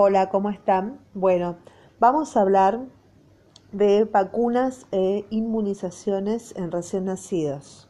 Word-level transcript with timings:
Hola, 0.00 0.28
¿cómo 0.28 0.48
están? 0.48 1.00
Bueno, 1.12 1.56
vamos 1.98 2.36
a 2.36 2.42
hablar 2.42 2.86
de 3.72 4.04
vacunas 4.04 4.86
e 4.92 5.24
inmunizaciones 5.30 6.54
en 6.54 6.70
recién 6.70 7.06
nacidos. 7.06 7.88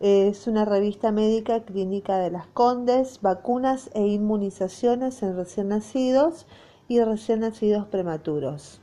Es 0.00 0.48
una 0.48 0.64
revista 0.64 1.12
médica 1.12 1.62
clínica 1.62 2.18
de 2.18 2.32
las 2.32 2.48
Condes, 2.48 3.20
vacunas 3.22 3.92
e 3.94 4.08
inmunizaciones 4.08 5.22
en 5.22 5.36
recién 5.36 5.68
nacidos 5.68 6.48
y 6.88 7.00
recién 7.00 7.38
nacidos 7.38 7.86
prematuros. 7.86 8.82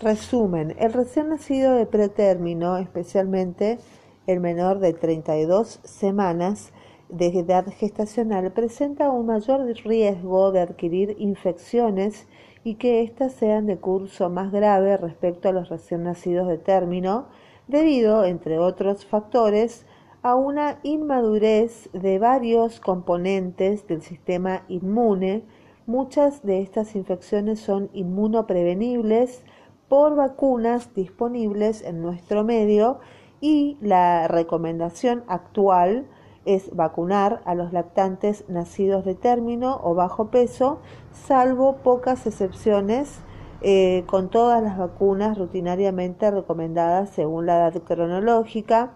Resumen, 0.00 0.76
el 0.78 0.92
recién 0.92 1.28
nacido 1.28 1.74
de 1.74 1.86
pretérmino, 1.86 2.76
especialmente 2.76 3.80
el 4.28 4.38
menor 4.38 4.78
de 4.78 4.92
32 4.92 5.80
semanas, 5.82 6.72
de 7.08 7.26
edad 7.26 7.66
gestacional 7.78 8.52
presenta 8.52 9.10
un 9.10 9.26
mayor 9.26 9.66
riesgo 9.84 10.52
de 10.52 10.60
adquirir 10.60 11.16
infecciones 11.18 12.26
y 12.64 12.76
que 12.76 13.02
éstas 13.02 13.32
sean 13.32 13.66
de 13.66 13.76
curso 13.76 14.30
más 14.30 14.50
grave 14.50 14.96
respecto 14.96 15.48
a 15.48 15.52
los 15.52 15.68
recién 15.68 16.04
nacidos 16.04 16.48
de 16.48 16.58
término, 16.58 17.26
debido, 17.68 18.24
entre 18.24 18.58
otros 18.58 19.04
factores, 19.04 19.86
a 20.22 20.34
una 20.34 20.78
inmadurez 20.82 21.90
de 21.92 22.18
varios 22.18 22.80
componentes 22.80 23.86
del 23.86 24.00
sistema 24.00 24.64
inmune. 24.68 25.44
Muchas 25.86 26.42
de 26.42 26.62
estas 26.62 26.96
infecciones 26.96 27.60
son 27.60 27.90
inmunoprevenibles 27.92 29.44
por 29.88 30.16
vacunas 30.16 30.94
disponibles 30.94 31.82
en 31.82 32.00
nuestro 32.00 32.42
medio 32.42 33.00
y 33.42 33.76
la 33.82 34.26
recomendación 34.26 35.24
actual 35.28 36.06
es 36.44 36.74
vacunar 36.74 37.40
a 37.44 37.54
los 37.54 37.72
lactantes 37.72 38.44
nacidos 38.48 39.04
de 39.04 39.14
término 39.14 39.80
o 39.82 39.94
bajo 39.94 40.28
peso, 40.28 40.80
salvo 41.12 41.76
pocas 41.76 42.26
excepciones 42.26 43.20
eh, 43.62 44.04
con 44.06 44.28
todas 44.28 44.62
las 44.62 44.76
vacunas 44.76 45.38
rutinariamente 45.38 46.30
recomendadas 46.30 47.10
según 47.10 47.46
la 47.46 47.56
edad 47.56 47.82
cronológica, 47.82 48.92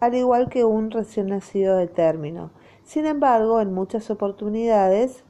al 0.00 0.14
igual 0.14 0.48
que 0.48 0.64
un 0.64 0.90
recién 0.90 1.28
nacido 1.28 1.76
de 1.76 1.86
término. 1.86 2.50
Sin 2.82 3.06
embargo, 3.06 3.60
en 3.60 3.72
muchas 3.72 4.10
oportunidades 4.10 5.24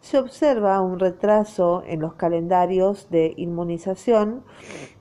se 0.00 0.18
observa 0.18 0.80
un 0.82 0.98
retraso 0.98 1.82
en 1.86 2.00
los 2.00 2.14
calendarios 2.14 3.08
de 3.08 3.32
inmunización 3.36 4.42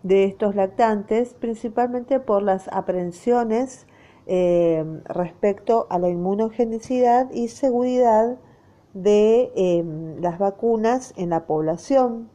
de 0.03 0.25
estos 0.25 0.55
lactantes, 0.55 1.33
principalmente 1.33 2.19
por 2.19 2.43
las 2.43 2.67
aprehensiones 2.67 3.87
eh, 4.25 4.83
respecto 5.05 5.87
a 5.89 5.99
la 5.99 6.09
inmunogenicidad 6.09 7.31
y 7.31 7.49
seguridad 7.49 8.37
de 8.93 9.51
em, 9.55 10.21
las 10.21 10.39
vacunas 10.39 11.13
en 11.17 11.29
la 11.29 11.45
población. 11.45 12.29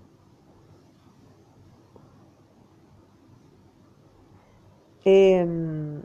Em, 5.05 5.98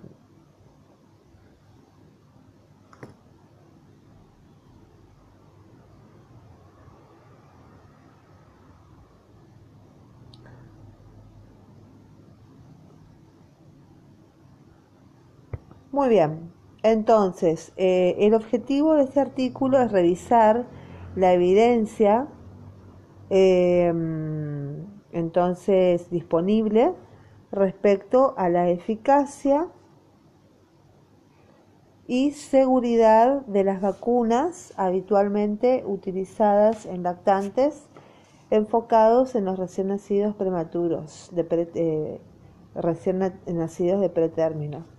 Muy 15.94 16.10
bien, 16.10 16.52
entonces 16.82 17.72
eh, 17.78 18.16
el 18.18 18.34
objetivo 18.34 18.96
de 18.96 19.04
este 19.04 19.20
artículo 19.20 19.80
es 19.80 19.92
revisar 19.92 20.66
la 21.16 21.34
evidencia 21.34 22.28
em, 23.30 24.88
entonces 25.12 26.10
disponible 26.10 26.96
respecto 27.52 28.34
a 28.38 28.50
la 28.50 28.70
eficacia 28.72 29.68
y 32.08 32.32
seguridad 32.32 33.46
de 33.46 33.64
las 33.64 33.80
vacunas 33.80 34.74
habitualmente 34.78 35.84
utilizadas 35.86 36.88
en 36.88 37.04
lactantes 37.04 37.88
enfocados 38.50 39.36
en 39.36 39.46
los 39.46 39.60
recién 39.60 39.90
nacidos 39.90 40.36
prematuros, 40.36 41.30
de 41.34 41.70
eh, 41.76 42.20
recién 42.74 43.20
nacidos 43.46 44.02
de 44.02 44.10
pretérmino. 44.10 44.93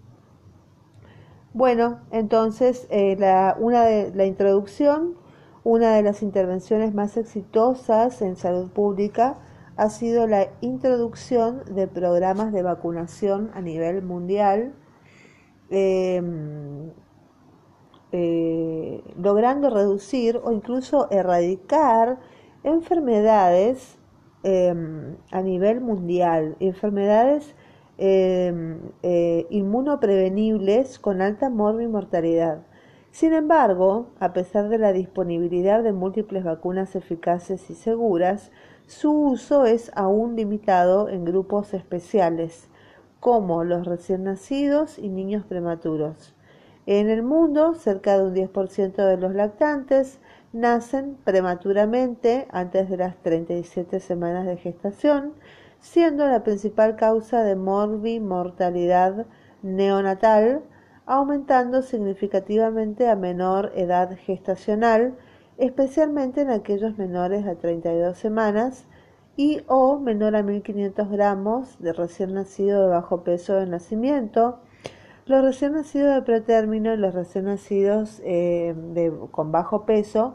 Bueno, 1.54 2.00
entonces 2.10 2.88
eh, 2.90 3.14
la, 3.16 3.56
una 3.60 3.84
de 3.84 4.12
la 4.12 4.24
introducción, 4.26 5.14
una 5.62 5.94
de 5.94 6.02
las 6.02 6.20
intervenciones 6.20 6.92
más 6.94 7.16
exitosas 7.16 8.22
en 8.22 8.34
salud 8.34 8.70
pública 8.72 9.38
ha 9.76 9.88
sido 9.88 10.26
la 10.26 10.48
introducción 10.62 11.62
de 11.72 11.86
programas 11.86 12.52
de 12.52 12.64
vacunación 12.64 13.52
a 13.54 13.60
nivel 13.60 14.02
mundial, 14.02 14.74
em, 15.70 16.90
eh, 18.10 19.04
logrando 19.16 19.70
reducir 19.70 20.40
o 20.42 20.50
incluso 20.50 21.08
erradicar 21.12 22.18
enfermedades 22.64 23.96
em, 24.42 25.16
a 25.30 25.40
nivel 25.40 25.80
mundial, 25.80 26.56
enfermedades 26.58 27.54
Em, 27.96 28.80
eh, 29.04 29.46
inmunoprevenibles 29.50 30.98
con 30.98 31.22
alta 31.22 31.48
mortalidad. 31.48 32.62
Sin 33.12 33.32
embargo, 33.32 34.08
a 34.18 34.32
pesar 34.32 34.68
de 34.68 34.78
la 34.78 34.92
disponibilidad 34.92 35.84
de 35.84 35.92
múltiples 35.92 36.42
vacunas 36.42 36.96
eficaces 36.96 37.70
y 37.70 37.74
seguras, 37.74 38.50
su 38.88 39.12
uso 39.12 39.64
es 39.64 39.92
aún 39.94 40.34
limitado 40.34 41.08
en 41.08 41.24
grupos 41.24 41.72
especiales, 41.72 42.68
como 43.20 43.62
los 43.62 43.86
recién 43.86 44.24
nacidos 44.24 44.98
y 44.98 45.08
niños 45.08 45.44
prematuros. 45.46 46.34
En 46.86 47.08
el 47.08 47.22
mundo, 47.22 47.74
cerca 47.74 48.18
de 48.18 48.24
un 48.24 48.34
10% 48.34 49.06
de 49.06 49.16
los 49.18 49.34
lactantes 49.36 50.18
nacen 50.52 51.16
prematuramente 51.22 52.48
antes 52.50 52.90
de 52.90 52.96
las 52.96 53.16
37 53.22 54.00
semanas 54.00 54.46
de 54.46 54.56
gestación, 54.56 55.34
siendo 55.84 56.26
la 56.26 56.42
principal 56.42 56.96
causa 56.96 57.44
de 57.44 57.56
mortalidad 57.56 59.26
neonatal, 59.62 60.62
aumentando 61.04 61.82
significativamente 61.82 63.06
a 63.06 63.16
menor 63.16 63.70
edad 63.76 64.16
gestacional, 64.16 65.14
especialmente 65.58 66.40
en 66.40 66.48
aquellos 66.48 66.96
menores 66.96 67.46
a 67.46 67.56
32 67.56 68.16
semanas 68.16 68.86
y 69.36 69.60
o 69.66 69.98
menor 69.98 70.36
a 70.36 70.42
1500 70.42 71.10
gramos 71.10 71.78
de 71.78 71.92
recién 71.92 72.32
nacido 72.32 72.84
de 72.84 72.88
bajo 72.88 73.22
peso 73.22 73.54
de 73.56 73.66
nacimiento, 73.66 74.60
los 75.26 75.44
recién 75.44 75.74
nacidos 75.74 76.14
de 76.14 76.22
pretérmino 76.22 76.94
y 76.94 76.96
los 76.96 77.14
recién 77.14 77.44
nacidos 77.44 78.22
eh, 78.24 78.74
con 79.32 79.52
bajo 79.52 79.84
peso 79.84 80.34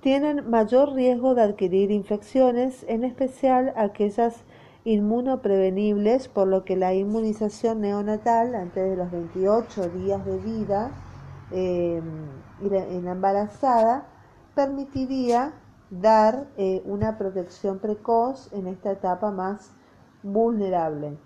tienen 0.00 0.50
mayor 0.50 0.94
riesgo 0.94 1.34
de 1.34 1.42
adquirir 1.42 1.92
infecciones, 1.92 2.84
en 2.88 3.04
especial 3.04 3.72
aquellas 3.76 4.42
inmunoprevenibles, 4.84 6.28
por 6.28 6.48
lo 6.48 6.64
que 6.64 6.76
la 6.76 6.94
inmunización 6.94 7.80
neonatal 7.82 8.54
antes 8.54 8.88
de 8.88 8.96
los 8.96 9.10
28 9.10 9.90
días 9.90 10.24
de 10.24 10.38
vida 10.38 10.90
em, 11.50 12.02
en 12.62 13.04
la 13.04 13.12
embarazada 13.12 14.06
permitiría 14.54 15.52
dar 15.90 16.46
eh, 16.56 16.82
una 16.84 17.18
protección 17.18 17.78
precoz 17.78 18.52
en 18.52 18.66
esta 18.68 18.92
etapa 18.92 19.30
más 19.30 19.72
vulnerable. 20.22 21.18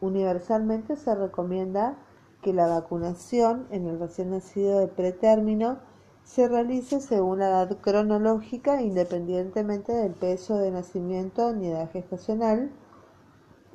Universalmente 0.00 0.96
se 0.96 1.14
recomienda 1.14 1.96
que 2.42 2.52
la 2.52 2.66
vacunación 2.66 3.66
en 3.70 3.86
el 3.86 3.98
recién 3.98 4.30
nacido 4.30 4.78
de 4.78 4.88
pretérmino 4.88 5.78
se 6.22 6.48
realice 6.48 7.00
según 7.00 7.38
la 7.38 7.48
edad 7.48 7.78
cronológica 7.80 8.82
independientemente 8.82 9.92
del 9.92 10.12
peso 10.12 10.56
de 10.58 10.70
nacimiento 10.70 11.52
ni 11.52 11.68
edad 11.68 11.90
gestacional 11.90 12.70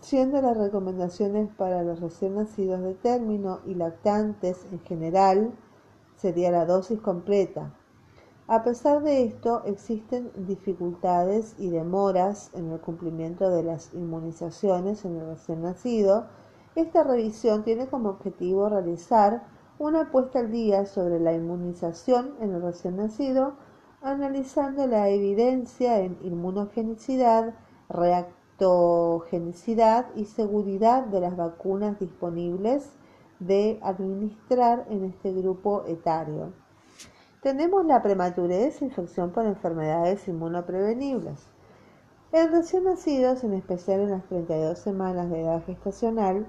siendo 0.02 0.42
las 0.42 0.58
recomendaciones 0.58 1.50
para 1.56 1.84
los 1.84 2.00
recién 2.02 2.36
nacidos 2.36 2.82
de 2.82 2.96
término 2.96 3.60
y 3.66 3.76
lactantes 3.76 4.66
en 4.72 4.80
general 4.82 5.52
sería 6.18 6.52
la 6.52 6.66
dosis 6.66 7.00
completa. 7.00 7.72
A 8.48 8.64
pesar 8.64 9.02
de 9.04 9.24
esto, 9.24 9.64
existen 9.66 10.32
dificultades 10.36 11.56
y 11.58 11.70
demoras 11.70 12.50
en 12.54 12.72
el 12.72 12.82
cumplimiento 12.82 13.50
de 13.50 13.64
las 13.64 13.94
inmunizaciones 13.94 15.06
en 15.06 15.18
el 15.18 15.28
recién 15.28 15.62
nacido. 15.62 16.26
Esta 16.76 17.04
revisión 17.04 17.64
tiene 17.64 17.88
como 17.88 18.10
objetivo 18.10 18.68
realizar 18.68 19.44
una 19.78 20.12
puesta 20.12 20.40
al 20.40 20.52
día 20.52 20.86
sobre 20.86 21.20
la 21.20 21.34
inmunización 21.34 22.34
en 22.40 22.54
el 22.56 22.62
recién 22.62 22.98
nacido, 22.98 23.54
analizando 24.02 24.86
la 24.88 25.10
evidencia 25.10 26.00
en 26.00 26.18
inmunogenicidad, 26.24 27.54
reactividad, 27.88 28.41
genicidad 29.30 30.08
y 30.16 30.26
seguridad 30.26 31.06
de 31.06 31.20
las 31.20 31.36
vacunas 31.36 32.00
disponibles 32.00 32.92
de 33.40 33.80
administrar 33.82 34.86
en 34.90 35.06
este 35.06 35.34
grupo 35.34 35.84
etario. 35.88 36.54
Tenemos 37.42 37.86
la 37.86 38.04
prematurez 38.04 38.84
infección 38.84 39.32
por 39.32 39.46
enfermedades 39.48 40.28
inmunoprevenibles. 40.28 41.48
En 42.32 42.52
recién 42.52 42.84
nacidos, 42.84 43.44
en 43.44 43.54
especial 43.54 44.02
en 44.02 44.12
las 44.12 44.26
32 44.26 44.78
semanas 44.78 45.32
de 45.32 45.42
edad 45.42 45.66
gestacional, 45.66 46.46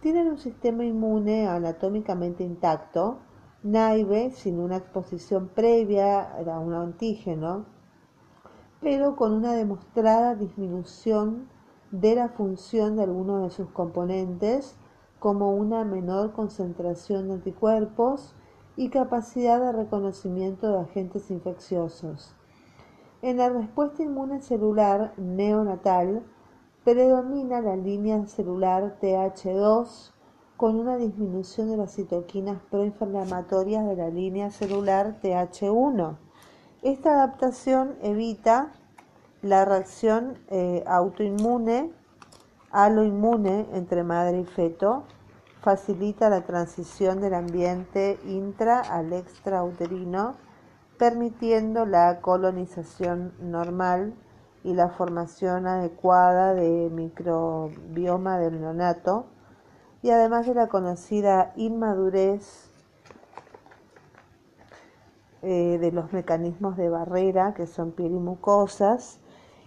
tienen 0.00 0.28
un 0.28 0.38
sistema 0.38 0.82
inmune 0.84 1.46
anatómicamente 1.46 2.42
intacto, 2.42 3.18
naive, 3.62 4.30
sin 4.30 4.58
una 4.58 4.78
exposición 4.78 5.48
previa 5.48 6.22
a 6.22 6.58
un 6.58 6.72
antígeno, 6.72 7.66
pero 8.80 9.16
con 9.16 9.32
una 9.32 9.54
demostrada 9.54 10.34
disminución 10.34 11.48
de 11.90 12.14
la 12.14 12.28
función 12.28 12.96
de 12.96 13.02
algunos 13.02 13.42
de 13.42 13.50
sus 13.50 13.68
componentes, 13.70 14.76
como 15.18 15.54
una 15.54 15.84
menor 15.84 16.32
concentración 16.32 17.28
de 17.28 17.34
anticuerpos 17.34 18.34
y 18.76 18.88
capacidad 18.88 19.60
de 19.60 19.72
reconocimiento 19.72 20.72
de 20.72 20.80
agentes 20.80 21.30
infecciosos. 21.30 22.34
En 23.22 23.36
la 23.36 23.50
respuesta 23.50 24.02
inmune 24.02 24.40
celular 24.40 25.12
neonatal 25.18 26.22
predomina 26.84 27.60
la 27.60 27.76
línea 27.76 28.26
celular 28.26 28.96
TH2 29.02 30.12
con 30.56 30.76
una 30.76 30.96
disminución 30.96 31.68
de 31.68 31.76
las 31.76 31.94
citoquinas 31.94 32.62
proinflamatorias 32.70 33.86
de 33.86 33.96
la 33.96 34.08
línea 34.08 34.50
celular 34.50 35.18
TH1. 35.22 36.16
Esta 36.82 37.12
adaptación 37.12 37.96
evita 38.00 38.72
la 39.42 39.66
reacción 39.66 40.38
eh, 40.48 40.82
autoinmune, 40.86 41.92
aloinmune 42.70 43.68
entre 43.74 44.02
madre 44.02 44.40
y 44.40 44.44
feto, 44.46 45.04
facilita 45.60 46.30
la 46.30 46.46
transición 46.46 47.20
del 47.20 47.34
ambiente 47.34 48.18
intra 48.24 48.80
al 48.80 49.12
extrauterino, 49.12 50.36
permitiendo 50.96 51.84
la 51.84 52.22
colonización 52.22 53.34
normal 53.42 54.14
y 54.64 54.72
la 54.72 54.88
formación 54.88 55.66
adecuada 55.66 56.54
de 56.54 56.88
microbioma 56.90 58.38
del 58.38 58.58
neonato, 58.58 59.26
y 60.02 60.08
además 60.08 60.46
de 60.46 60.54
la 60.54 60.68
conocida 60.68 61.52
inmadurez 61.56 62.69
eh, 65.42 65.78
de 65.80 65.92
los 65.92 66.12
mecanismos 66.12 66.76
de 66.76 66.88
barrera, 66.88 67.54
que 67.54 67.66
son 67.66 67.92
piel 67.92 68.12
y 68.12 68.18
mucosas, 68.18 69.20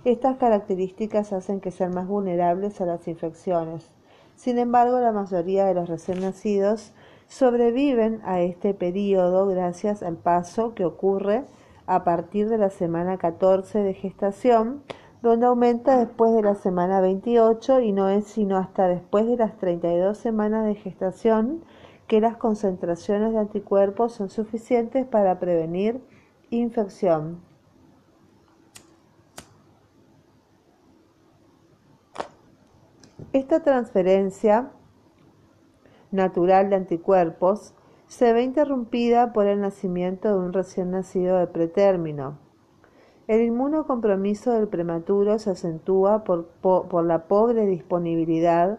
estas 0.06 0.38
características 0.38 1.32
hacen 1.34 1.62
que 1.62 1.72
sean 1.72 1.94
más 1.94 2.08
vulnerables 2.08 2.82
a 2.82 2.86
las 2.86 3.08
infecciones. 3.08 3.90
Sin 4.36 4.60
embargo, 4.60 5.00
la 5.00 5.12
mayoría 5.12 5.66
de 5.66 5.74
los 5.74 5.88
recién 5.90 6.20
nacidos 6.20 6.94
sobreviven 7.28 8.22
a 8.26 8.42
este 8.42 8.74
periodo 8.74 9.48
gracias 9.48 10.04
al 10.04 10.18
paso 10.18 10.74
que 10.76 10.86
ocurre 10.86 11.46
a 11.88 12.04
partir 12.04 12.50
de 12.50 12.58
la 12.58 12.70
semana 12.70 13.18
14 13.18 13.80
de 13.80 13.94
gestación, 13.94 14.84
donde 15.22 15.46
aumenta 15.46 15.98
después 15.98 16.34
de 16.34 16.42
la 16.42 16.56
semana 16.56 17.00
28 17.00 17.80
y 17.80 17.94
no 17.94 18.10
es 18.10 18.26
sino 18.26 18.58
hasta 18.58 18.88
después 18.88 19.26
de 19.26 19.38
las 19.38 19.58
32 19.58 20.18
semanas 20.18 20.66
de 20.66 20.76
gestación 20.76 21.64
que 22.08 22.22
las 22.22 22.38
concentraciones 22.38 23.34
de 23.34 23.40
anticuerpos 23.40 24.14
son 24.14 24.30
suficientes 24.30 25.06
para 25.06 25.40
prevenir 25.40 26.02
infección. 26.50 27.42
Esta 33.32 33.64
transferencia 33.64 34.72
natural 36.12 36.70
de 36.70 36.76
anticuerpos 36.76 37.74
se 38.08 38.32
ve 38.32 38.44
interrumpida 38.44 39.34
por 39.34 39.48
el 39.48 39.60
nacimiento 39.60 40.30
de 40.30 40.46
un 40.46 40.54
recién 40.54 40.92
nacido 40.92 41.40
de 41.40 41.48
pretérmino. 41.48 42.38
El 43.28 43.42
inmunocompromiso 43.42 44.52
del 44.52 44.68
prematuro 44.68 45.40
se 45.40 45.50
acentúa 45.50 46.24
por, 46.24 46.48
por 46.62 47.04
la 47.06 47.28
pobre 47.28 47.66
disponibilidad 47.66 48.78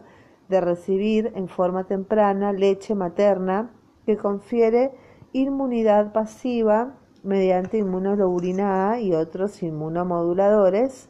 de 0.48 0.60
recibir 0.60 1.32
en 1.34 1.48
forma 1.48 1.84
temprana 1.84 2.52
leche 2.52 2.94
materna 2.94 3.70
que 4.06 4.16
confiere 4.16 4.92
inmunidad 5.32 6.12
pasiva 6.12 6.94
mediante 7.22 7.78
inmunoglobulina 7.78 8.90
A 8.90 9.00
y 9.00 9.14
otros 9.14 9.62
inmunomoduladores. 9.62 11.08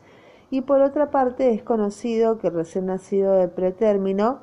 Y 0.51 0.61
por 0.61 0.81
otra 0.81 1.11
parte 1.11 1.53
es 1.53 1.63
conocido 1.63 2.39
que 2.39 2.49
el 2.49 2.55
recién 2.55 2.87
nacido 2.87 3.33
de 3.35 3.49
pretérmino 3.49 4.41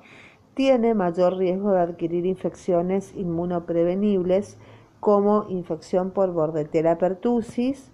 tiene 0.53 0.93
mayor 0.93 1.37
riesgo 1.37 1.71
de 1.71 1.79
adquirir 1.79 2.25
infecciones 2.25 3.15
inmunoprevenibles 3.15 4.57
como 4.99 5.45
infección 5.49 6.11
por 6.11 6.31
Bordetella 6.31 6.97
pertussis, 6.97 7.91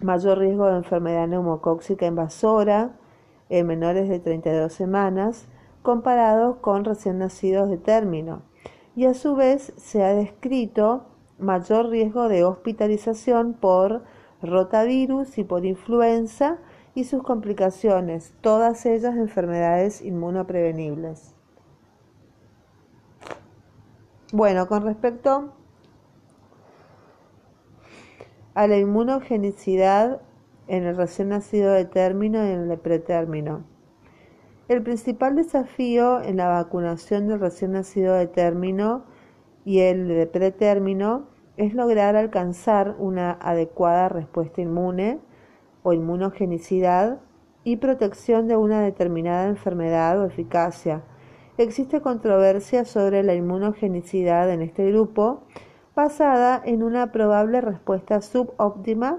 mayor 0.00 0.38
riesgo 0.38 0.66
de 0.66 0.76
enfermedad 0.76 1.28
neumocóxica 1.28 2.06
invasora 2.06 2.96
en 3.48 3.66
menores 3.66 4.08
de 4.08 4.18
32 4.18 4.72
semanas, 4.72 5.46
comparados 5.84 6.56
con 6.56 6.84
recién 6.84 7.18
nacidos 7.18 7.68
de 7.68 7.76
término. 7.76 8.42
Y 8.96 9.04
a 9.04 9.12
su 9.12 9.36
vez 9.36 9.74
se 9.76 10.02
ha 10.02 10.14
descrito 10.14 11.04
mayor 11.38 11.90
riesgo 11.90 12.28
de 12.28 12.42
hospitalización 12.42 13.52
por 13.52 14.02
rotavirus 14.42 15.36
y 15.36 15.44
por 15.44 15.66
influenza 15.66 16.58
y 16.94 17.04
sus 17.04 17.22
complicaciones, 17.22 18.32
todas 18.40 18.86
ellas 18.86 19.14
enfermedades 19.16 20.00
inmunoprevenibles. 20.00 21.34
Bueno, 24.32 24.66
con 24.66 24.84
respecto 24.84 25.52
a 28.54 28.66
la 28.66 28.78
inmunogenicidad 28.78 30.22
en 30.66 30.84
el 30.84 30.96
recién 30.96 31.28
nacido 31.28 31.72
de 31.72 31.84
término 31.84 32.38
y 32.38 32.52
en 32.52 32.70
el 32.70 32.78
pretérmino. 32.78 33.73
El 34.66 34.82
principal 34.82 35.36
desafío 35.36 36.22
en 36.22 36.38
la 36.38 36.48
vacunación 36.48 37.28
del 37.28 37.38
recién 37.38 37.72
nacido 37.72 38.14
de 38.14 38.26
término 38.26 39.04
y 39.66 39.80
el 39.80 40.08
de 40.08 40.26
pretérmino 40.26 41.26
es 41.58 41.74
lograr 41.74 42.16
alcanzar 42.16 42.96
una 42.98 43.32
adecuada 43.32 44.08
respuesta 44.08 44.62
inmune 44.62 45.20
o 45.82 45.92
inmunogenicidad 45.92 47.20
y 47.62 47.76
protección 47.76 48.48
de 48.48 48.56
una 48.56 48.80
determinada 48.80 49.48
enfermedad 49.48 50.18
o 50.18 50.24
eficacia. 50.24 51.02
Existe 51.58 52.00
controversia 52.00 52.86
sobre 52.86 53.22
la 53.22 53.34
inmunogenicidad 53.34 54.50
en 54.50 54.62
este 54.62 54.90
grupo 54.90 55.42
basada 55.94 56.60
en 56.64 56.82
una 56.82 57.12
probable 57.12 57.60
respuesta 57.60 58.22
subóptima 58.22 59.18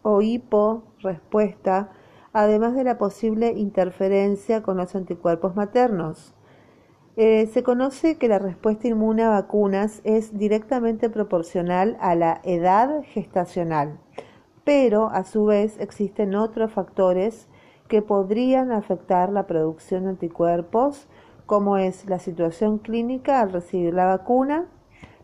o 0.00 0.22
hiporrespuesta 0.22 1.90
además 2.36 2.74
de 2.74 2.84
la 2.84 2.98
posible 2.98 3.52
interferencia 3.52 4.62
con 4.62 4.76
los 4.76 4.94
anticuerpos 4.94 5.56
maternos. 5.56 6.34
Eh, 7.16 7.46
se 7.46 7.62
conoce 7.62 8.18
que 8.18 8.28
la 8.28 8.38
respuesta 8.38 8.88
inmune 8.88 9.22
a 9.22 9.30
vacunas 9.30 10.02
es 10.04 10.36
directamente 10.36 11.08
proporcional 11.08 11.96
a 11.98 12.14
la 12.14 12.42
edad 12.44 13.02
gestacional, 13.04 13.98
pero 14.64 15.08
a 15.08 15.24
su 15.24 15.46
vez 15.46 15.80
existen 15.80 16.34
otros 16.34 16.72
factores 16.72 17.48
que 17.88 18.02
podrían 18.02 18.70
afectar 18.70 19.30
la 19.30 19.46
producción 19.46 20.04
de 20.04 20.10
anticuerpos, 20.10 21.08
como 21.46 21.78
es 21.78 22.04
la 22.04 22.18
situación 22.18 22.76
clínica 22.76 23.40
al 23.40 23.50
recibir 23.50 23.94
la 23.94 24.04
vacuna, 24.04 24.66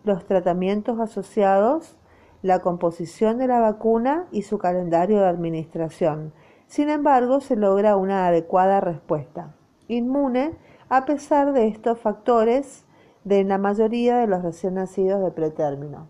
los 0.03 0.25
tratamientos 0.25 0.99
asociados, 0.99 1.99
la 2.41 2.61
composición 2.61 3.37
de 3.37 3.49
la 3.49 3.61
vacuna 3.61 4.29
y 4.33 4.43
su 4.43 4.57
calendario 4.57 5.21
de 5.21 5.27
administración, 5.27 6.33
sin 6.73 6.89
embargo, 6.89 7.43
se 7.43 7.55
logra 7.55 7.97
una 7.97 8.29
adecuada 8.29 8.81
respuesta 8.81 9.55
inmune 9.89 10.55
a 10.89 11.05
pesar 11.05 11.53
de 11.53 11.69
estos 11.69 11.99
factores 11.99 12.87
de 13.25 13.45
la 13.45 13.59
mayoría 13.59 14.17
de 14.17 14.27
los 14.27 14.43
recién 14.43 14.73
nacidos 14.73 15.23
de 15.23 15.31
pretérmino. 15.33 16.07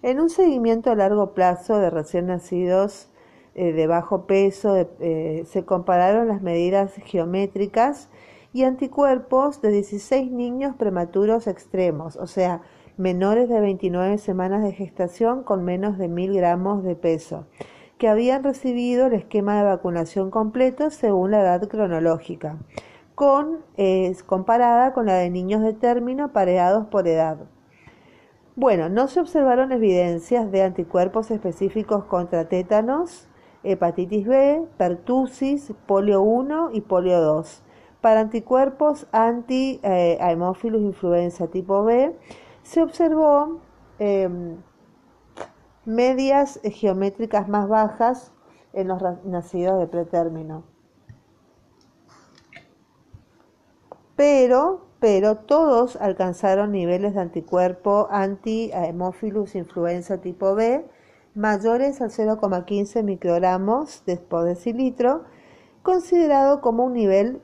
En 0.00 0.20
un 0.20 0.30
seguimiento 0.30 0.90
a 0.90 0.94
largo 0.94 1.34
plazo 1.34 1.78
de 1.78 1.90
recién 1.90 2.28
nacidos 2.28 3.10
eh, 3.54 3.74
de 3.74 3.86
bajo 3.86 4.26
peso, 4.26 4.74
eh, 5.00 5.44
se 5.46 5.66
compararon 5.66 6.28
las 6.28 6.40
medidas 6.40 6.94
geométricas 7.04 8.08
y 8.54 8.64
anticuerpos 8.64 9.60
de 9.60 9.70
16 9.70 10.30
niños 10.30 10.76
prematuros 10.76 11.46
extremos, 11.46 12.16
o 12.16 12.26
sea, 12.26 12.62
menores 12.96 13.48
de 13.48 13.60
29 13.60 14.18
semanas 14.18 14.62
de 14.62 14.72
gestación 14.72 15.42
con 15.42 15.64
menos 15.64 15.98
de 15.98 16.08
1000 16.08 16.34
gramos 16.34 16.84
de 16.84 16.94
peso, 16.94 17.46
que 17.98 18.08
habían 18.08 18.44
recibido 18.44 19.06
el 19.06 19.14
esquema 19.14 19.56
de 19.56 19.64
vacunación 19.64 20.30
completo 20.30 20.90
según 20.90 21.32
la 21.32 21.40
edad 21.40 21.68
cronológica, 21.68 22.58
con, 23.14 23.58
comparada 24.26 24.92
con 24.92 25.06
la 25.06 25.14
de 25.14 25.30
niños 25.30 25.62
de 25.62 25.72
término 25.72 26.32
pareados 26.32 26.86
por 26.86 27.08
edad. 27.08 27.38
Bueno, 28.56 28.88
no 28.88 29.08
se 29.08 29.18
observaron 29.18 29.72
evidencias 29.72 30.50
de 30.52 30.62
anticuerpos 30.62 31.32
específicos 31.32 32.04
contra 32.04 32.48
tétanos, 32.48 33.28
hepatitis 33.64 34.26
B, 34.26 34.62
pertusis, 34.76 35.72
polio 35.86 36.22
1 36.22 36.70
y 36.72 36.82
polio 36.82 37.20
2 37.20 37.62
Para 38.00 38.20
anticuerpos 38.20 39.08
anti-hemófilos 39.10 40.82
influenza 40.82 41.48
tipo 41.48 41.82
B, 41.82 42.14
se 42.64 42.82
observó 42.82 43.60
em, 44.00 44.56
medias 45.84 46.58
geométricas 46.64 47.48
más 47.48 47.68
bajas 47.68 48.32
en 48.72 48.88
los 48.88 49.00
nacidos 49.24 49.78
de 49.78 49.86
pretérmino. 49.86 50.64
Pero, 54.16 54.86
pero 54.98 55.36
todos 55.36 55.96
alcanzaron 55.96 56.72
niveles 56.72 57.14
de 57.14 57.20
anticuerpo 57.20 58.08
anti-hemófilos 58.10 59.54
influenza 59.54 60.20
tipo 60.20 60.56
B 60.56 60.84
mayores 61.34 62.00
al 62.00 62.10
0,15 62.10 63.02
microgramos 63.02 64.02
por 64.28 64.44
decilitro, 64.44 65.24
considerado 65.82 66.60
como 66.60 66.84
un 66.84 66.94
nivel 66.94 67.42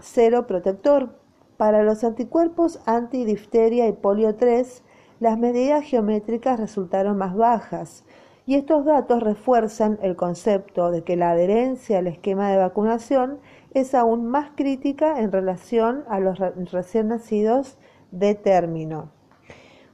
cero 0.00 0.46
protector. 0.46 1.18
Para 1.58 1.82
los 1.82 2.04
anticuerpos 2.04 2.78
anti-difteria 2.86 3.88
y 3.88 3.92
polio 3.92 4.36
3, 4.36 4.84
las 5.18 5.36
medidas 5.36 5.82
geométricas 5.82 6.60
resultaron 6.60 7.18
más 7.18 7.34
bajas, 7.34 8.04
y 8.46 8.54
estos 8.54 8.84
datos 8.84 9.20
refuerzan 9.20 9.98
el 10.00 10.14
concepto 10.14 10.92
de 10.92 11.02
que 11.02 11.16
la 11.16 11.32
adherencia 11.32 11.98
al 11.98 12.06
esquema 12.06 12.48
de 12.48 12.58
vacunación 12.58 13.40
es 13.74 13.96
aún 13.96 14.28
más 14.28 14.52
crítica 14.54 15.18
en 15.18 15.32
relación 15.32 16.04
a 16.08 16.20
los 16.20 16.38
recién 16.70 17.08
nacidos 17.08 17.76
de 18.12 18.36
término. 18.36 19.10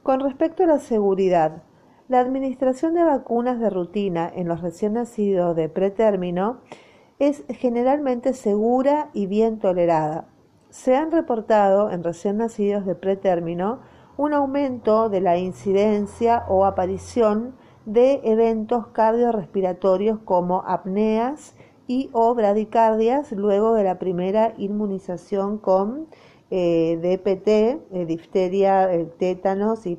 Con 0.03 0.19
respecto 0.19 0.65
a 0.65 0.67
la 0.67 0.77
seguridad, 0.77 1.63
la 2.09 2.19
administración 2.19 2.93
de 2.93 3.03
vacunas 3.03 3.59
de 3.59 3.71
rutina 3.71 4.31
en 4.35 4.47
los 4.47 4.61
recién 4.61 4.93
nacidos 4.93 5.55
de 5.55 5.67
pretérmino 5.67 6.59
es 7.17 7.43
generalmente 7.49 8.33
segura 8.33 9.09
y 9.13 9.25
bien 9.25 9.57
tolerada. 9.57 10.27
Se 10.75 10.93
han 10.93 11.09
reportado 11.09 11.89
en 11.89 12.03
recién 12.03 12.35
nacidos 12.35 12.85
de 12.85 12.95
pretérmino 12.95 13.79
un 14.17 14.33
aumento 14.33 15.07
de 15.07 15.21
la 15.21 15.37
incidencia 15.37 16.43
o 16.49 16.65
aparición 16.65 17.55
de 17.85 18.19
eventos 18.25 18.87
cardiorrespiratorios 18.87 20.19
como 20.25 20.63
apneas 20.67 21.55
y 21.87 22.09
o 22.11 22.35
bradicardias 22.35 23.31
luego 23.31 23.73
de 23.73 23.85
la 23.85 23.99
primera 23.99 24.53
inmunización 24.57 25.59
con 25.59 26.07
eh, 26.51 26.99
DPT, 27.01 27.47
eh, 27.47 28.05
difteria, 28.05 28.93
eh, 28.93 29.05
tétanos 29.17 29.85
y 29.85 29.97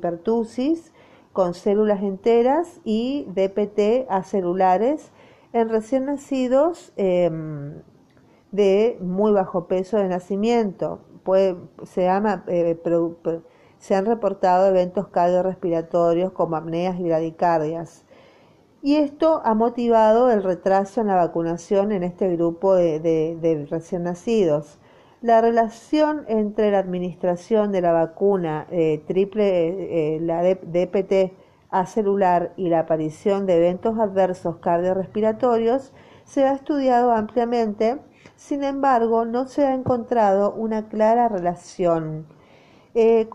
con 1.33 1.55
células 1.55 2.03
enteras 2.03 2.81
y 2.85 3.25
DPT 3.33 4.05
acelulares 4.09 5.11
en 5.53 5.69
recién 5.69 6.05
nacidos 6.05 6.93
em, 6.97 7.81
de 8.51 8.97
muy 9.01 9.31
bajo 9.31 9.67
peso 9.67 9.97
de 9.97 10.07
nacimiento. 10.07 10.99
eh, 11.35 11.57
se 13.79 13.95
han 13.95 14.05
reportado 14.05 14.67
eventos 14.67 15.07
cardiorrespiratorios 15.09 16.31
como 16.31 16.55
apneas 16.55 16.99
y 16.99 17.03
bradicardias. 17.03 18.05
Y 18.81 18.95
esto 18.95 19.41
ha 19.43 19.53
motivado 19.53 20.31
el 20.31 20.43
retraso 20.43 21.01
en 21.01 21.07
la 21.07 21.15
vacunación 21.15 21.91
en 21.91 22.03
este 22.03 22.29
grupo 22.35 22.75
de 22.75 23.67
recién 23.69 24.03
nacidos. 24.03 24.79
La 25.21 25.41
relación 25.41 26.25
entre 26.27 26.69
la 26.69 26.77
administración 26.77 27.71
de 27.71 27.81
la 27.81 27.91
vacuna 27.91 28.67
eh, 28.69 29.03
triple, 29.07 30.15
eh, 30.15 30.19
la 30.21 30.43
DPT 30.43 31.33
celular 31.87 32.53
y 32.55 32.69
la 32.69 32.81
aparición 32.81 33.47
de 33.47 33.57
eventos 33.57 33.97
adversos 33.97 34.57
cardiorrespiratorios 34.57 35.91
se 36.23 36.45
ha 36.45 36.53
estudiado 36.53 37.11
ampliamente, 37.11 37.99
sin 38.37 38.63
embargo, 38.63 39.25
no 39.25 39.47
se 39.47 39.65
ha 39.65 39.73
encontrado 39.73 40.53
una 40.53 40.87
clara 40.87 41.27
relación. 41.27 42.25
Eh, 42.95 43.27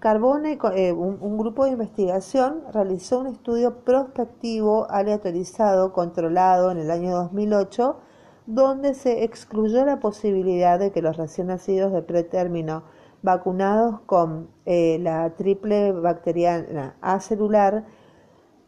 Carbone, 0.00 0.58
un, 0.92 1.18
un, 1.20 1.36
grupo 1.36 1.66
de 1.66 1.72
investigación, 1.72 2.62
realizó 2.72 3.18
un 3.20 3.26
estudio 3.26 3.84
prospectivo 3.84 4.90
aleatorizado 4.90 5.92
controlado 5.92 6.70
en 6.70 6.78
el 6.78 6.90
año 6.90 7.12
2008 7.12 7.98
donde 8.46 8.94
se 8.94 9.24
excluyó 9.24 9.84
la 9.84 10.00
posibilidad 10.00 10.78
de 10.78 10.92
que 10.92 11.02
los 11.02 11.16
recién 11.16 11.46
nacidos 11.48 11.92
de 11.92 12.02
pretérmino 12.02 12.82
vacunados 13.22 14.00
con 14.00 14.48
eh, 14.66 14.98
la 15.00 15.30
triple 15.30 15.92
bacteriana 15.92 16.96
acelular 17.00 17.84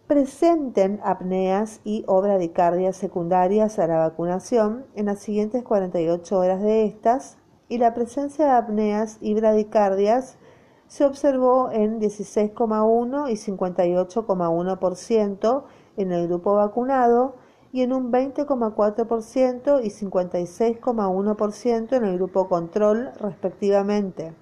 presenten 0.07 1.01
apneas 1.03 1.81
y 1.85 2.05
o 2.07 2.23
bradicardias 2.23 2.97
secundarias 2.97 3.79
a 3.79 3.87
la 3.89 3.99
vacunación 3.99 4.87
en 4.95 5.07
las 5.07 5.19
siguientes 5.19 5.65
48 5.65 6.39
horas 6.39 6.63
de 6.63 6.85
estas 6.85 7.39
y 7.69 7.79
la 7.79 7.95
presencia 7.95 8.45
de 8.45 8.53
apneas 8.53 9.19
y 9.21 9.35
bradicardias 9.35 10.39
se 10.87 11.05
observó 11.05 11.73
en 11.73 12.01
16,1 12.01 13.29
y 13.31 13.35
58,1% 13.35 15.65
en 15.97 16.13
el 16.13 16.29
grupo 16.29 16.55
vacunado 16.55 17.35
y 17.73 17.83
en 17.83 17.93
un 17.93 18.13
20,4% 18.13 19.81
y 19.83 19.91
56,1% 19.91 21.97
en 21.97 22.05
el 22.05 22.15
grupo 22.17 22.49
control 22.49 23.11
respectivamente. 23.21 24.33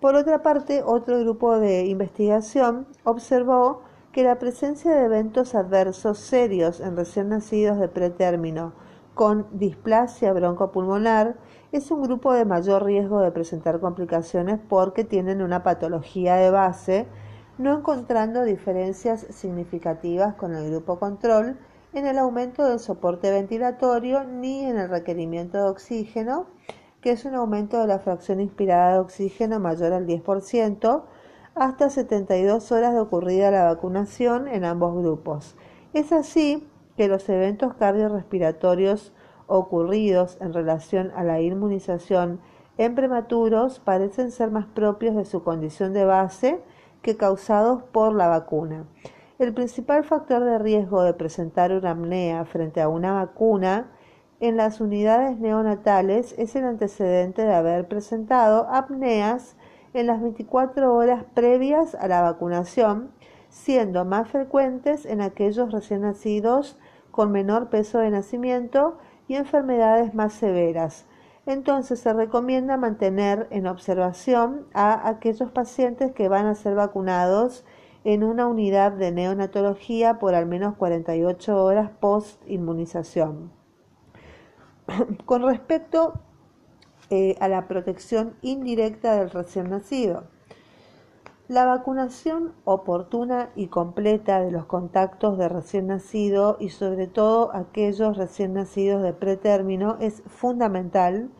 Por 0.00 0.14
otra 0.14 0.42
parte, 0.42 0.82
otro 0.82 1.20
grupo 1.20 1.58
de 1.58 1.84
investigación 1.84 2.86
observó 3.04 3.82
que 4.16 4.24
la 4.24 4.38
presencia 4.38 4.94
de 4.94 5.04
eventos 5.04 5.54
adversos 5.54 6.16
serios 6.16 6.80
en 6.80 6.96
recién 6.96 7.28
nacidos 7.28 7.78
de 7.78 7.88
pretérmino 7.88 8.72
con 9.12 9.46
displasia 9.52 10.32
broncopulmonar 10.32 11.36
es 11.70 11.90
un 11.90 12.00
grupo 12.00 12.32
de 12.32 12.46
mayor 12.46 12.86
riesgo 12.86 13.20
de 13.20 13.30
presentar 13.30 13.78
complicaciones 13.78 14.58
porque 14.70 15.04
tienen 15.04 15.42
una 15.42 15.62
patología 15.62 16.36
de 16.36 16.50
base, 16.50 17.06
no 17.58 17.76
encontrando 17.76 18.44
diferencias 18.44 19.26
significativas 19.28 20.34
con 20.36 20.54
el 20.54 20.70
grupo 20.70 20.98
control 20.98 21.58
en 21.92 22.06
el 22.06 22.16
aumento 22.16 22.66
del 22.66 22.78
soporte 22.78 23.30
ventilatorio 23.30 24.24
ni 24.24 24.64
en 24.64 24.78
el 24.78 24.88
requerimiento 24.88 25.58
de 25.58 25.68
oxígeno, 25.68 26.46
que 27.02 27.10
es 27.10 27.26
un 27.26 27.34
aumento 27.34 27.78
de 27.82 27.86
la 27.86 27.98
fracción 27.98 28.40
inspirada 28.40 28.94
de 28.94 29.00
oxígeno 29.00 29.60
mayor 29.60 29.92
al 29.92 30.06
10%, 30.06 31.02
hasta 31.56 31.88
72 31.88 32.70
horas 32.70 32.92
de 32.92 33.00
ocurrida 33.00 33.50
la 33.50 33.64
vacunación 33.64 34.46
en 34.46 34.64
ambos 34.64 34.94
grupos. 34.94 35.56
Es 35.94 36.12
así 36.12 36.68
que 36.98 37.08
los 37.08 37.26
eventos 37.30 37.74
cardiorrespiratorios 37.74 39.14
ocurridos 39.46 40.36
en 40.40 40.52
relación 40.52 41.12
a 41.16 41.24
la 41.24 41.40
inmunización 41.40 42.40
en 42.76 42.94
prematuros 42.94 43.80
parecen 43.80 44.30
ser 44.30 44.50
más 44.50 44.66
propios 44.66 45.16
de 45.16 45.24
su 45.24 45.42
condición 45.42 45.94
de 45.94 46.04
base 46.04 46.60
que 47.00 47.16
causados 47.16 47.82
por 47.84 48.14
la 48.14 48.28
vacuna. 48.28 48.84
El 49.38 49.54
principal 49.54 50.04
factor 50.04 50.44
de 50.44 50.58
riesgo 50.58 51.02
de 51.02 51.14
presentar 51.14 51.72
una 51.72 51.92
apnea 51.92 52.44
frente 52.44 52.82
a 52.82 52.88
una 52.88 53.14
vacuna 53.14 53.92
en 54.40 54.58
las 54.58 54.82
unidades 54.82 55.38
neonatales 55.38 56.34
es 56.36 56.54
el 56.54 56.64
antecedente 56.64 57.42
de 57.42 57.54
haber 57.54 57.88
presentado 57.88 58.66
apneas 58.68 59.56
en 59.96 60.06
las 60.06 60.20
24 60.20 60.94
horas 60.94 61.24
previas 61.32 61.94
a 61.94 62.06
la 62.06 62.20
vacunación, 62.20 63.10
siendo 63.48 64.04
más 64.04 64.28
frecuentes 64.28 65.06
en 65.06 65.22
aquellos 65.22 65.72
recién 65.72 66.02
nacidos 66.02 66.78
con 67.10 67.32
menor 67.32 67.70
peso 67.70 67.98
de 67.98 68.10
nacimiento 68.10 68.98
y 69.26 69.36
enfermedades 69.36 70.12
más 70.12 70.34
severas. 70.34 71.06
Entonces 71.46 71.98
se 72.00 72.12
recomienda 72.12 72.76
mantener 72.76 73.46
en 73.50 73.66
observación 73.66 74.66
a 74.74 75.08
aquellos 75.08 75.50
pacientes 75.50 76.12
que 76.12 76.28
van 76.28 76.44
a 76.44 76.54
ser 76.54 76.74
vacunados 76.74 77.64
en 78.04 78.22
una 78.22 78.46
unidad 78.48 78.92
de 78.92 79.12
neonatología 79.12 80.18
por 80.18 80.34
al 80.34 80.44
menos 80.44 80.76
48 80.76 81.64
horas 81.64 81.90
post 82.00 82.42
inmunización. 82.46 83.50
Con 85.24 85.42
respecto 85.42 86.20
eh, 87.10 87.36
a 87.40 87.48
la 87.48 87.68
protección 87.68 88.34
indirecta 88.42 89.16
del 89.16 89.30
recién 89.30 89.70
nacido, 89.70 90.24
la 91.48 91.64
vacunación 91.64 92.54
oportuna 92.64 93.50
y 93.54 93.68
completa 93.68 94.40
de 94.40 94.50
los 94.50 94.66
contactos 94.66 95.38
de 95.38 95.48
recién 95.48 95.86
nacido 95.86 96.56
y 96.58 96.70
sobre 96.70 97.06
todo 97.06 97.54
aquellos 97.54 98.16
recién 98.16 98.54
nacidos 98.54 99.00
de 99.04 99.12
pretérmino 99.12 99.96
es 100.00 100.24
fundamental. 100.26 101.30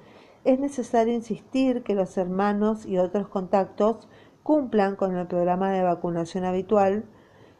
Es 0.44 0.60
necesario 0.60 1.12
insistir 1.12 1.82
que 1.82 1.96
los 1.96 2.16
hermanos 2.18 2.86
y 2.86 2.98
otros 2.98 3.26
contactos 3.26 4.08
cumplan 4.44 4.94
con 4.94 5.16
el 5.16 5.26
programa 5.26 5.72
de 5.72 5.82
vacunación 5.82 6.44
habitual, 6.44 7.06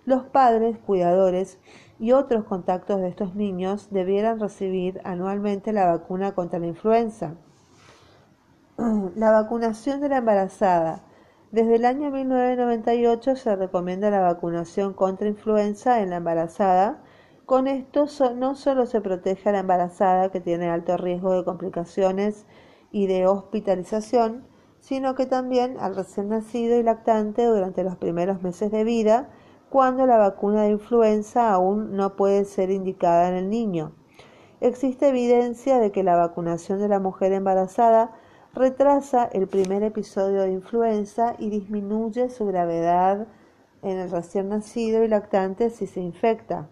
los 0.05 0.23
padres, 0.23 0.79
cuidadores 0.79 1.59
y 1.99 2.13
otros 2.13 2.45
contactos 2.45 3.01
de 3.01 3.09
estos 3.09 3.35
niños 3.35 3.89
debieran 3.91 4.39
recibir 4.39 5.01
anualmente 5.03 5.73
la 5.73 5.87
vacuna 5.87 6.37
contra 6.37 6.61
la 6.61 6.69
influenza. 6.69 7.35
La 8.79 9.31
vacunación 9.31 10.03
de 10.03 10.11
la 10.11 10.19
embarazada. 10.19 11.01
Desde 11.51 11.77
el 11.77 11.87
año 11.87 12.11
1998 12.11 13.35
se 13.37 13.57
recomienda 13.57 14.11
la 14.11 14.21
vacunación 14.21 14.93
contra 14.93 15.29
influenza 15.29 16.03
en 16.03 16.11
la 16.11 16.17
embarazada. 16.17 17.03
Con 17.47 17.69
esto 17.69 18.07
no 18.35 18.55
solo 18.55 18.85
se 18.85 19.01
protege 19.01 19.49
a 19.49 19.53
la 19.53 19.61
embarazada 19.61 20.31
que 20.31 20.43
tiene 20.43 20.69
alto 20.69 20.99
riesgo 20.99 21.33
de 21.33 21.45
complicaciones 21.45 22.45
y 22.93 23.07
de 23.07 23.27
hospitalización, 23.27 24.47
sino 24.81 25.15
que 25.15 25.25
también 25.25 25.79
al 25.81 25.97
recién 25.97 26.29
nacido 26.29 26.79
y 26.79 26.83
lactante 26.83 27.47
durante 27.47 27.83
los 27.83 27.97
primeros 27.97 28.43
meses 28.43 28.71
de 28.71 28.85
vida, 28.85 29.31
cuando 29.71 30.05
la 30.05 30.19
vacuna 30.19 30.65
de 30.65 30.73
influenza 30.73 31.51
aún 31.51 31.97
no 31.97 32.15
puede 32.15 32.45
ser 32.45 32.71
indicada 32.71 33.31
en 33.31 33.37
el 33.37 33.49
niño. 33.49 33.93
Existe 34.61 35.09
evidencia 35.09 35.79
de 35.79 35.93
que 35.93 36.03
la 36.03 36.17
vacunación 36.17 36.79
de 36.79 36.89
la 36.89 37.01
mujer 37.01 37.33
embarazada 37.33 38.13
retrasa 38.57 39.27
el 39.27 39.47
primer 39.47 39.83
episodio 39.83 40.41
de 40.41 40.51
influenza 40.51 41.37
y 41.39 41.51
disminuye 41.51 42.31
su 42.31 42.47
gravedad 42.47 43.27
en 43.83 43.99
el 43.99 44.11
recién 44.11 44.49
nacido 44.49 45.05
y 45.05 45.09
lactante 45.09 45.69
si 45.69 45.87
se 45.87 46.01
infecta. 46.01 46.67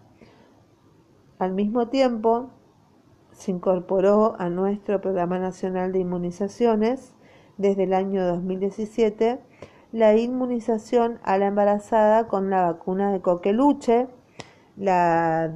Al 1.38 1.52
mismo 1.52 1.88
tiempo, 1.88 2.48
se 3.32 3.50
incorporó 3.50 4.34
a 4.38 4.48
nuestro 4.48 5.02
Programa 5.02 5.38
Nacional 5.38 5.92
de 5.92 5.98
Inmunizaciones 5.98 7.12
desde 7.58 7.84
el 7.84 7.92
año 7.92 8.26
2017 8.26 9.40
la 9.92 10.16
inmunización 10.16 11.20
a 11.22 11.36
la 11.36 11.46
embarazada 11.46 12.28
con 12.28 12.48
la 12.50 12.62
vacuna 12.62 13.12
de 13.12 13.20
coqueluche, 13.20 14.08
la 14.76 15.48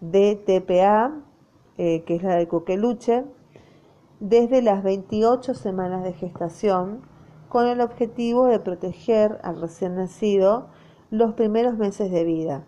DTPA, 0.00 1.22
eh, 1.78 2.02
que 2.04 2.16
es 2.16 2.22
la 2.22 2.34
de 2.36 2.48
coqueluche, 2.48 3.24
desde 4.20 4.62
las 4.62 4.82
28 4.82 5.54
semanas 5.54 6.02
de 6.02 6.12
gestación, 6.12 7.02
con 7.48 7.66
el 7.66 7.80
objetivo 7.80 8.46
de 8.46 8.58
proteger 8.58 9.38
al 9.42 9.60
recién 9.60 9.96
nacido 9.96 10.68
los 11.10 11.34
primeros 11.34 11.76
meses 11.76 12.10
de 12.10 12.24
vida. 12.24 12.64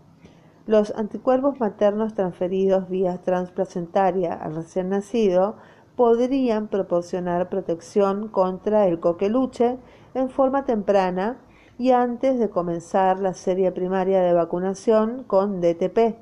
Los 0.67 0.95
anticuerpos 0.97 1.59
maternos 1.61 2.14
transferidos 2.14 2.88
vía 2.88 3.23
transplacentaria 3.23 4.35
al 4.35 4.55
recién 4.55 4.90
nacido 4.90 5.57
podrían 5.97 6.69
proporcionar 6.69 7.49
protección 7.49 8.28
contra 8.28 8.87
el 8.87 9.00
coqueluche 9.00 9.78
en 10.14 10.31
forma 10.31 10.64
temprana 10.64 11.38
y 11.78 11.93
antes 11.93 12.38
de 12.38 12.50
comenzar 12.50 13.19
la 13.19 13.35
serie 13.35 13.73
primaria 13.73 14.21
de 14.21 14.33
vacunación 14.33 15.25
con 15.25 15.61
DTP. 15.61 16.17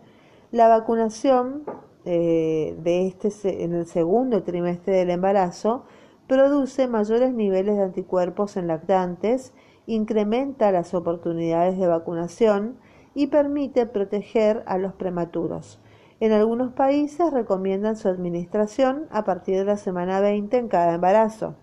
La 0.52 0.68
vacunación 0.68 1.64
eh, 2.06 2.76
de 2.82 3.08
este 3.08 3.64
en 3.64 3.74
el 3.74 3.86
segundo 3.86 4.44
trimestre 4.44 4.94
del 4.94 5.10
embarazo 5.10 5.84
produce 6.28 6.86
mayores 6.86 7.34
niveles 7.34 7.76
de 7.76 7.82
anticuerpos 7.82 8.56
en 8.56 8.68
lactantes, 8.68 9.52
incrementa 9.86 10.72
las 10.72 10.94
oportunidades 10.94 11.76
de 11.78 11.88
vacunación 11.88 12.78
y 13.14 13.26
permite 13.26 13.86
proteger 13.86 14.62
a 14.66 14.78
los 14.78 14.94
prematuros. 14.94 15.80
En 16.20 16.32
algunos 16.32 16.72
países 16.72 17.32
recomiendan 17.32 17.96
su 17.96 18.08
administración 18.08 19.06
a 19.10 19.24
partir 19.24 19.58
de 19.58 19.64
la 19.64 19.76
semana 19.76 20.20
20 20.20 20.56
en 20.56 20.68
cada 20.68 20.94
embarazo. 20.94 21.56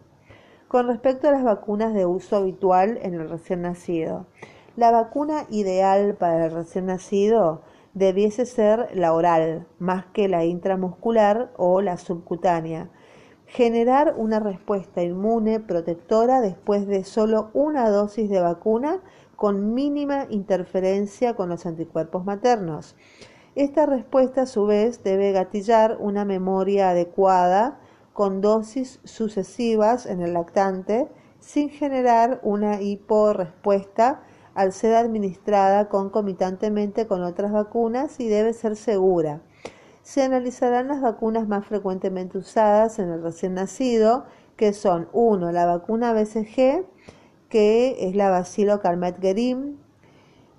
Con 0.68 0.88
respecto 0.88 1.28
a 1.30 1.32
las 1.32 1.44
vacunas 1.44 1.94
de 1.94 2.06
uso 2.06 2.36
habitual 2.36 3.00
en 3.02 3.14
el 3.14 3.30
recién 3.30 3.62
nacido, 3.62 4.26
la 4.76 4.92
vacuna 4.92 5.46
ideal 5.50 6.16
para 6.16 6.48
el 6.48 6.52
recién 6.52 6.88
nacido 6.88 7.62
debiese 7.94 8.46
ser 8.46 8.90
la 8.94 9.14
oral, 9.14 9.68
más 9.80 10.06
que 10.08 10.28
la 10.28 10.46
intramuscular 10.46 11.54
o 11.58 11.82
la 11.82 11.98
subcutánea. 11.98 12.90
Generar 13.46 14.16
una 14.18 14.40
respuesta 14.40 15.04
inmune 15.04 15.60
protectora 15.60 16.42
después 16.42 16.88
de 16.88 17.04
solo 17.04 17.52
una 17.54 17.90
dosis 17.90 18.30
de 18.30 18.42
vacuna 18.42 19.02
con 19.36 19.74
mínima 19.74 20.26
interferencia 20.30 21.36
con 21.36 21.50
los 21.50 21.66
anticuerpos 21.66 22.26
maternos. 22.26 22.96
Esta 23.56 23.86
respuesta 23.86 24.44
a 24.44 24.46
su 24.48 24.66
vez 24.66 25.04
debe 25.04 25.32
gatillar 25.32 25.98
una 26.00 26.26
memoria 26.26 26.90
adecuada 26.90 27.80
con 28.14 28.42
dosis 28.42 29.00
sucesivas 29.04 30.06
en 30.06 30.22
el 30.22 30.34
lactante 30.34 31.10
sin 31.40 31.70
generar 31.70 32.40
una 32.42 32.82
hiporrespuesta 32.82 34.24
al 34.56 34.72
ser 34.72 34.96
administrada 34.96 35.90
concomitantemente 35.90 37.08
con 37.08 37.24
otras 37.24 37.52
vacunas 37.52 38.20
y 38.20 38.28
debe 38.28 38.54
ser 38.54 38.76
segura. 38.76 39.42
Se 40.04 40.22
analizarán 40.22 40.90
las 40.90 41.02
vacunas 41.02 41.48
más 41.48 41.66
frecuentemente 41.66 42.38
usadas 42.38 43.00
en 43.00 43.10
el 43.10 43.24
recién 43.24 43.54
nacido, 43.54 44.26
que 44.58 44.74
son 44.74 45.08
1. 45.14 45.52
La 45.52 45.66
vacuna 45.66 46.14
BCG, 46.14 46.86
que 47.50 48.08
es 48.08 48.16
la 48.16 48.30
Bacilo 48.30 48.82
Calmet 48.82 49.20
Guerin. 49.20 49.80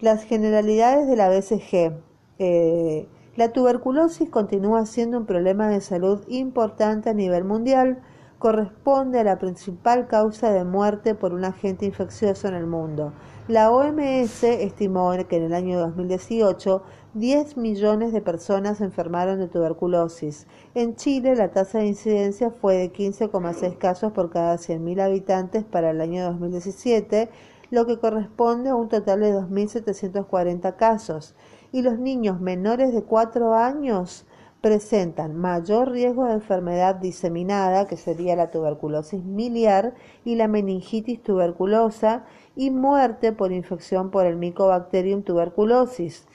Las 0.00 0.24
generalidades 0.24 1.06
de 1.06 1.16
la 1.16 1.28
BCG. 1.28 1.92
Eh, 2.38 3.08
la 3.36 3.52
tuberculosis 3.52 4.30
continúa 4.30 4.86
siendo 4.86 5.18
un 5.18 5.26
problema 5.26 5.68
de 5.68 5.80
salud 5.80 6.24
importante 6.28 7.10
a 7.10 7.14
nivel 7.14 7.44
mundial 7.44 8.02
corresponde 8.38 9.20
a 9.20 9.24
la 9.24 9.38
principal 9.38 10.06
causa 10.06 10.52
de 10.52 10.64
muerte 10.64 11.14
por 11.14 11.32
un 11.32 11.44
agente 11.44 11.86
infeccioso 11.86 12.48
en 12.48 12.54
el 12.54 12.66
mundo. 12.66 13.12
La 13.48 13.70
OMS 13.70 14.42
estimó 14.42 15.12
que 15.28 15.36
en 15.36 15.42
el 15.44 15.54
año 15.54 15.78
2018 15.78 16.82
10 17.14 17.56
millones 17.58 18.12
de 18.12 18.20
personas 18.20 18.78
se 18.78 18.84
enfermaron 18.84 19.38
de 19.38 19.48
tuberculosis. 19.48 20.46
En 20.74 20.96
Chile 20.96 21.36
la 21.36 21.52
tasa 21.52 21.78
de 21.78 21.86
incidencia 21.86 22.50
fue 22.50 22.76
de 22.76 22.92
15,6 22.92 23.78
casos 23.78 24.12
por 24.12 24.30
cada 24.30 24.56
100.000 24.56 25.00
habitantes 25.00 25.62
para 25.64 25.90
el 25.90 26.00
año 26.00 26.24
2017, 26.24 27.28
lo 27.70 27.86
que 27.86 27.98
corresponde 27.98 28.70
a 28.70 28.74
un 28.74 28.88
total 28.88 29.20
de 29.20 29.32
2.740 29.32 30.74
casos. 30.76 31.34
Y 31.70 31.82
los 31.82 31.98
niños 31.98 32.40
menores 32.40 32.92
de 32.92 33.02
4 33.02 33.54
años 33.54 34.26
presentan 34.64 35.36
mayor 35.36 35.90
riesgo 35.90 36.24
de 36.24 36.32
enfermedad 36.32 36.94
diseminada, 36.94 37.86
que 37.86 37.98
sería 37.98 38.34
la 38.34 38.50
tuberculosis 38.50 39.22
miliar 39.22 39.92
y 40.24 40.36
la 40.36 40.48
meningitis 40.48 41.22
tuberculosa, 41.22 42.24
y 42.56 42.70
muerte 42.70 43.32
por 43.32 43.52
infección 43.52 44.10
por 44.10 44.24
el 44.24 44.36
Mycobacterium 44.36 45.22
tuberculosis. 45.22 46.26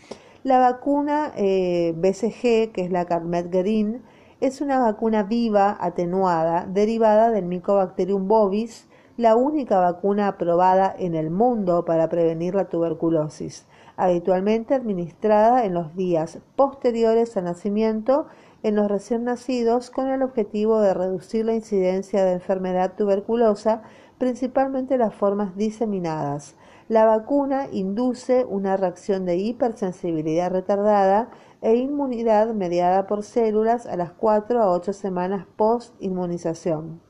La 0.43 0.59
vacuna 0.59 1.33
eh, 1.37 1.95
BCG, 1.97 2.71
que 2.71 2.81
es 2.83 2.91
la 2.91 3.05
Carmet 3.05 3.49
Guerin, 3.49 4.03
es 4.41 4.61
una 4.61 4.77
vacuna 4.77 5.23
viva 5.23 5.75
atenuada 5.81 6.67
derivada 6.67 7.31
del 7.31 7.45
Mycobacterium 7.45 8.27
bovis, 8.27 8.87
la 9.17 9.35
única 9.35 9.79
vacuna 9.79 10.27
aprobada 10.27 10.95
en 10.99 11.15
el 11.15 11.31
mundo 11.31 11.83
para 11.83 12.09
prevenir 12.09 12.53
la 12.53 12.69
tuberculosis 12.69 13.65
habitualmente 13.99 14.73
administrada 14.73 15.65
en 15.65 15.73
los 15.73 15.93
días 15.95 16.39
posteriores 16.55 17.35
al 17.35 17.43
nacimiento 17.43 18.27
en 18.63 18.75
los 18.75 18.89
recién 18.89 19.25
nacidos 19.25 19.89
con 19.89 20.07
el 20.07 20.21
objetivo 20.21 20.79
de 20.81 20.93
reducir 20.93 21.45
la 21.45 21.53
incidencia 21.53 22.23
de 22.23 22.33
enfermedad 22.33 22.93
tuberculosa, 22.95 23.83
principalmente 24.17 24.97
las 24.97 25.13
formas 25.13 25.55
diseminadas. 25.55 26.55
La 26.87 27.05
vacuna 27.05 27.67
induce 27.71 28.45
una 28.45 28.77
reacción 28.77 29.25
de 29.25 29.37
hipersensibilidad 29.37 30.49
retardada 30.49 31.29
e 31.61 31.75
inmunidad 31.75 32.53
mediada 32.53 33.05
por 33.05 33.23
células 33.23 33.85
a 33.85 33.97
las 33.97 34.11
4 34.13 34.61
a 34.61 34.71
8 34.71 34.93
semanas 34.93 35.45
post-inmunización. 35.55 37.01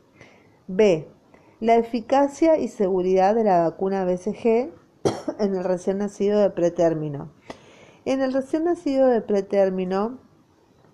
B. 0.67 1.07
La 1.59 1.75
eficacia 1.75 2.57
y 2.57 2.67
seguridad 2.67 3.35
de 3.35 3.43
la 3.43 3.63
vacuna 3.63 4.05
BCG 4.05 4.71
en 5.39 5.55
el 5.55 5.63
recién 5.63 5.99
nacido 5.99 6.39
de 6.39 6.49
pretérmino. 6.49 7.29
En 8.05 8.21
el 8.21 8.33
recién 8.33 8.65
nacido 8.65 9.07
de 9.07 9.21
pretérmino 9.21 10.17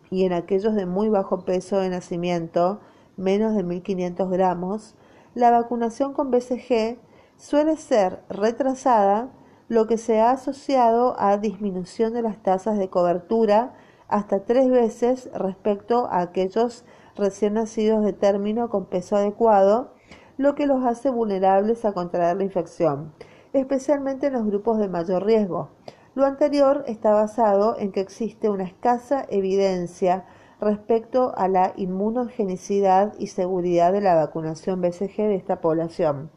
y 0.09 0.25
en 0.25 0.33
aquellos 0.33 0.75
de 0.75 0.85
muy 0.85 1.09
bajo 1.09 1.45
peso 1.45 1.79
de 1.79 1.89
nacimiento, 1.89 2.79
menos 3.17 3.55
de 3.55 3.63
1500 3.63 4.29
gramos, 4.29 4.95
la 5.33 5.51
vacunación 5.51 6.13
con 6.13 6.31
BCG 6.31 6.99
suele 7.37 7.77
ser 7.77 8.21
retrasada, 8.29 9.29
lo 9.67 9.87
que 9.87 9.97
se 9.97 10.19
ha 10.19 10.31
asociado 10.31 11.15
a 11.19 11.37
disminución 11.37 12.13
de 12.13 12.21
las 12.21 12.41
tasas 12.43 12.77
de 12.77 12.89
cobertura 12.89 13.73
hasta 14.07 14.45
tres 14.45 14.69
veces 14.69 15.29
respecto 15.33 16.07
a 16.11 16.21
aquellos 16.21 16.85
recién 17.15 17.55
nacidos 17.55 18.05
de 18.05 18.13
término 18.13 18.69
con 18.69 18.85
peso 18.85 19.15
adecuado, 19.15 19.93
lo 20.37 20.53
que 20.53 20.67
los 20.67 20.83
hace 20.85 21.09
vulnerables 21.09 21.83
a 21.85 21.93
contraer 21.93 22.37
la 22.37 22.43
infección 22.43 23.13
especialmente 23.59 24.27
en 24.27 24.33
los 24.33 24.45
grupos 24.45 24.79
de 24.79 24.89
mayor 24.89 25.25
riesgo. 25.25 25.69
Lo 26.13 26.25
anterior 26.25 26.83
está 26.87 27.13
basado 27.13 27.77
en 27.79 27.91
que 27.91 28.01
existe 28.01 28.49
una 28.49 28.65
escasa 28.65 29.25
evidencia 29.29 30.25
respecto 30.59 31.33
a 31.37 31.47
la 31.47 31.73
inmunogenicidad 31.75 33.13
y 33.17 33.27
seguridad 33.27 33.91
de 33.93 34.01
la 34.01 34.15
vacunación 34.15 34.81
BCG 34.81 35.17
de 35.17 35.35
esta 35.35 35.61
población. 35.61 36.31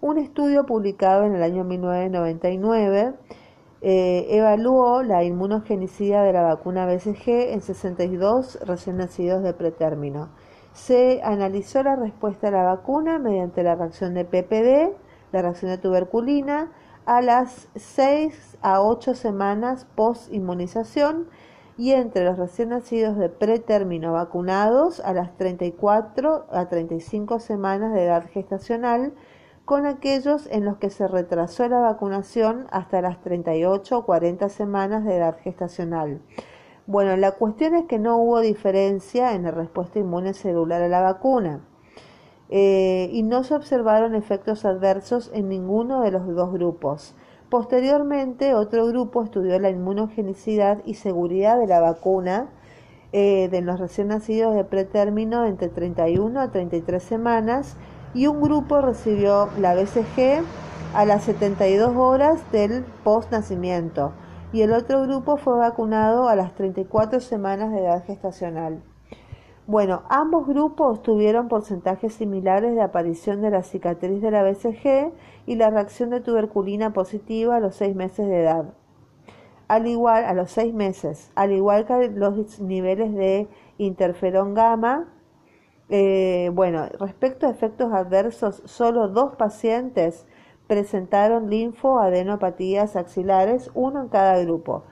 Un 0.00 0.18
estudio 0.18 0.64
publicado 0.66 1.24
en 1.24 1.34
el 1.34 1.42
año 1.42 1.64
1999 1.64 3.14
eh, 3.80 4.26
evaluó 4.30 5.02
la 5.02 5.24
inmunogenicidad 5.24 6.24
de 6.24 6.32
la 6.32 6.42
vacuna 6.42 6.86
BCG 6.86 7.52
en 7.52 7.60
62 7.60 8.60
recién 8.64 8.96
nacidos 8.98 9.42
de 9.42 9.54
pretérmino. 9.54 10.30
Se 10.72 11.20
analizó 11.22 11.82
la 11.82 11.96
respuesta 11.96 12.48
a 12.48 12.52
la 12.52 12.64
vacuna 12.64 13.18
mediante 13.18 13.62
la 13.62 13.74
reacción 13.74 14.14
de 14.14 14.24
PPD, 14.24 14.96
la 15.32 15.42
reacción 15.42 15.70
de 15.70 15.78
tuberculina 15.78 16.70
a 17.04 17.20
las 17.20 17.68
6 17.74 18.58
a 18.62 18.80
8 18.82 19.14
semanas 19.14 19.86
post-inmunización 19.96 21.28
y 21.76 21.92
entre 21.92 22.24
los 22.24 22.38
recién 22.38 22.68
nacidos 22.68 23.16
de 23.16 23.28
pretérmino 23.28 24.12
vacunados 24.12 25.00
a 25.00 25.12
las 25.12 25.36
34 25.36 26.46
a 26.52 26.68
35 26.68 27.40
semanas 27.40 27.94
de 27.94 28.04
edad 28.04 28.28
gestacional, 28.30 29.14
con 29.64 29.86
aquellos 29.86 30.46
en 30.50 30.64
los 30.64 30.76
que 30.76 30.90
se 30.90 31.08
retrasó 31.08 31.66
la 31.68 31.80
vacunación 31.80 32.66
hasta 32.70 33.00
las 33.00 33.20
38 33.22 33.98
o 33.98 34.04
40 34.04 34.48
semanas 34.48 35.04
de 35.04 35.16
edad 35.16 35.38
gestacional. 35.42 36.20
Bueno, 36.86 37.16
la 37.16 37.32
cuestión 37.32 37.74
es 37.74 37.86
que 37.86 37.98
no 37.98 38.16
hubo 38.18 38.40
diferencia 38.40 39.34
en 39.34 39.44
la 39.44 39.52
respuesta 39.52 39.98
inmune 39.98 40.34
celular 40.34 40.82
a 40.82 40.88
la 40.88 41.00
vacuna 41.00 41.60
eh, 42.54 43.08
y 43.10 43.22
no 43.22 43.44
se 43.44 43.54
observaron 43.54 44.14
efectos 44.14 44.66
adversos 44.66 45.30
en 45.32 45.48
ninguno 45.48 46.02
de 46.02 46.10
los 46.10 46.26
dos 46.34 46.52
grupos. 46.52 47.14
Posteriormente, 47.48 48.52
otro 48.52 48.86
grupo 48.86 49.22
estudió 49.22 49.58
la 49.58 49.70
inmunogenicidad 49.70 50.82
y 50.84 50.94
seguridad 50.94 51.58
de 51.58 51.66
la 51.66 51.80
vacuna 51.80 52.50
eh, 53.12 53.48
de 53.50 53.62
los 53.62 53.80
recién 53.80 54.08
nacidos 54.08 54.54
de 54.54 54.64
pretérmino 54.64 55.46
entre 55.46 55.68
31 55.68 56.38
a 56.38 56.50
33 56.50 57.02
semanas 57.02 57.78
y 58.12 58.26
un 58.26 58.42
grupo 58.42 58.82
recibió 58.82 59.48
la 59.58 59.74
BCG 59.74 60.44
a 60.94 61.06
las 61.06 61.24
72 61.24 61.96
horas 61.96 62.38
del 62.52 62.84
postnacimiento 63.02 64.12
y 64.52 64.60
el 64.60 64.74
otro 64.74 65.00
grupo 65.04 65.38
fue 65.38 65.56
vacunado 65.56 66.28
a 66.28 66.36
las 66.36 66.54
34 66.54 67.20
semanas 67.20 67.72
de 67.72 67.80
edad 67.80 68.04
gestacional. 68.04 68.82
Bueno, 69.72 70.02
ambos 70.10 70.46
grupos 70.46 71.00
tuvieron 71.00 71.48
porcentajes 71.48 72.12
similares 72.12 72.74
de 72.74 72.82
aparición 72.82 73.40
de 73.40 73.50
la 73.50 73.62
cicatriz 73.62 74.20
de 74.20 74.30
la 74.30 74.42
BCG 74.42 75.14
y 75.46 75.56
la 75.56 75.70
reacción 75.70 76.10
de 76.10 76.20
tuberculina 76.20 76.92
positiva 76.92 77.56
a 77.56 77.60
los 77.60 77.76
seis 77.76 77.96
meses 77.96 78.26
de 78.26 78.42
edad. 78.42 78.74
Al 79.68 79.86
igual, 79.86 80.26
a 80.26 80.34
los 80.34 80.50
seis 80.50 80.74
meses, 80.74 81.32
al 81.36 81.52
igual 81.52 81.86
que 81.86 82.10
los 82.10 82.60
niveles 82.60 83.14
de 83.14 83.48
interferón 83.78 84.52
gamma, 84.52 85.08
eh, 85.88 86.50
bueno, 86.52 86.86
respecto 87.00 87.46
a 87.46 87.50
efectos 87.50 87.94
adversos, 87.94 88.60
solo 88.66 89.08
dos 89.08 89.36
pacientes 89.36 90.26
presentaron 90.66 91.48
linfoadenopatías 91.48 92.94
axilares, 92.94 93.70
uno 93.72 94.02
en 94.02 94.08
cada 94.08 94.36
grupo. 94.40 94.82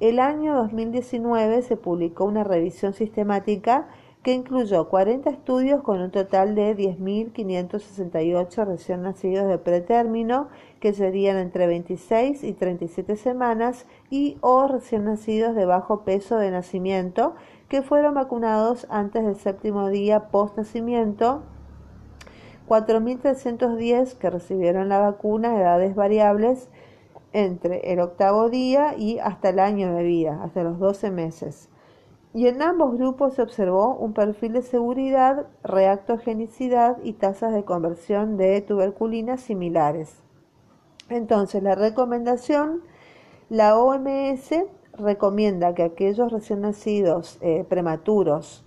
El 0.00 0.18
año 0.18 0.54
2019 0.54 1.60
se 1.60 1.76
publicó 1.76 2.24
una 2.24 2.42
revisión 2.42 2.94
sistemática 2.94 3.88
que 4.22 4.32
incluyó 4.32 4.88
40 4.88 5.30
estudios 5.30 5.82
con 5.82 6.00
un 6.00 6.10
total 6.10 6.54
de 6.54 6.76
10.568 6.76 8.66
recién 8.66 9.02
nacidos 9.02 9.48
de 9.48 9.56
pretérmino, 9.58 10.48
que 10.78 10.92
serían 10.92 11.38
entre 11.38 11.66
26 11.66 12.44
y 12.44 12.52
37 12.52 13.16
semanas, 13.16 13.86
y 14.10 14.36
o 14.42 14.66
recién 14.66 15.04
nacidos 15.04 15.54
de 15.54 15.64
bajo 15.64 16.04
peso 16.04 16.36
de 16.36 16.50
nacimiento, 16.50 17.34
que 17.68 17.82
fueron 17.82 18.14
vacunados 18.14 18.86
antes 18.90 19.24
del 19.24 19.36
séptimo 19.36 19.88
día 19.88 20.28
post 20.28 20.56
nacimiento 20.56 21.42
4.310 22.70 24.14
que 24.14 24.30
recibieron 24.30 24.88
la 24.88 25.00
vacuna 25.00 25.50
a 25.50 25.60
edades 25.60 25.96
variables 25.96 26.68
entre 27.32 27.92
el 27.92 27.98
octavo 27.98 28.48
día 28.48 28.94
y 28.96 29.18
hasta 29.18 29.48
el 29.48 29.58
año 29.58 29.92
de 29.92 30.04
vida, 30.04 30.40
hasta 30.44 30.62
los 30.62 30.78
12 30.78 31.10
meses. 31.10 31.68
Y 32.32 32.46
en 32.46 32.62
ambos 32.62 32.96
grupos 32.96 33.34
se 33.34 33.42
observó 33.42 33.96
un 33.96 34.12
perfil 34.12 34.52
de 34.52 34.62
seguridad, 34.62 35.46
reactogenicidad 35.64 36.98
y 37.02 37.14
tasas 37.14 37.52
de 37.52 37.64
conversión 37.64 38.36
de 38.36 38.60
tuberculina 38.60 39.36
similares. 39.36 40.22
Entonces, 41.08 41.62
la 41.62 41.74
recomendación, 41.74 42.82
la 43.48 43.76
OMS 43.76 44.54
recomienda 44.96 45.74
que 45.74 45.82
aquellos 45.82 46.30
recién 46.30 46.60
nacidos 46.60 47.38
eh, 47.40 47.64
prematuros 47.68 48.64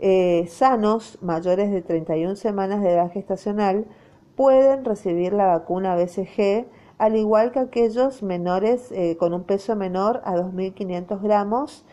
eh, 0.00 0.46
sanos 0.48 1.18
mayores 1.22 1.70
de 1.70 1.82
31 1.82 2.34
semanas 2.34 2.82
de 2.82 2.92
edad 2.92 3.12
gestacional 3.12 3.86
pueden 4.34 4.84
recibir 4.84 5.32
la 5.32 5.46
vacuna 5.46 5.94
BCG 5.94 6.66
al 6.98 7.16
igual 7.16 7.52
que 7.52 7.60
aquellos 7.60 8.22
menores 8.22 8.90
eh, 8.92 9.16
con 9.16 9.34
un 9.34 9.44
peso 9.44 9.76
menor 9.76 10.20
a 10.24 10.34
2.500 10.34 11.20
gramos 11.22 11.84